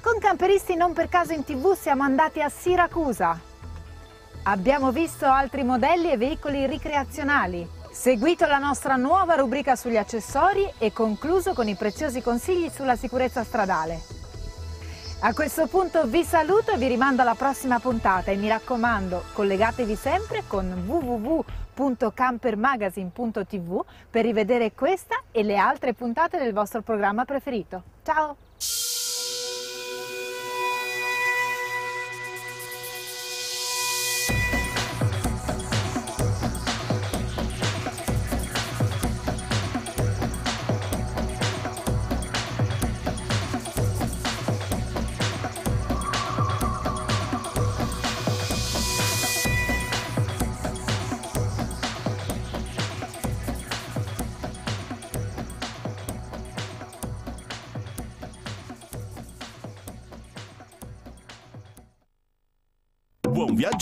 Con 0.00 0.18
Camperisti 0.18 0.74
non 0.74 0.92
per 0.92 1.08
caso 1.08 1.34
in 1.34 1.44
tv 1.44 1.74
siamo 1.74 2.02
andati 2.02 2.42
a 2.42 2.48
Siracusa. 2.48 3.38
Abbiamo 4.42 4.90
visto 4.90 5.26
altri 5.26 5.62
modelli 5.62 6.10
e 6.10 6.16
veicoli 6.16 6.66
ricreazionali, 6.66 7.64
seguito 7.92 8.44
la 8.44 8.58
nostra 8.58 8.96
nuova 8.96 9.36
rubrica 9.36 9.76
sugli 9.76 9.96
accessori 9.96 10.68
e 10.78 10.92
concluso 10.92 11.52
con 11.52 11.68
i 11.68 11.76
preziosi 11.76 12.22
consigli 12.22 12.68
sulla 12.70 12.96
sicurezza 12.96 13.44
stradale. 13.44 14.21
A 15.24 15.34
questo 15.34 15.68
punto 15.68 16.04
vi 16.08 16.24
saluto 16.24 16.72
e 16.72 16.76
vi 16.76 16.88
rimando 16.88 17.22
alla 17.22 17.36
prossima 17.36 17.78
puntata 17.78 18.32
e 18.32 18.36
mi 18.36 18.48
raccomando 18.48 19.22
collegatevi 19.34 19.94
sempre 19.94 20.42
con 20.48 20.82
www.campermagazine.tv 20.84 23.84
per 24.10 24.24
rivedere 24.24 24.72
questa 24.72 25.22
e 25.30 25.44
le 25.44 25.56
altre 25.56 25.94
puntate 25.94 26.38
del 26.38 26.52
vostro 26.52 26.82
programma 26.82 27.24
preferito. 27.24 27.84
Ciao! 28.02 28.34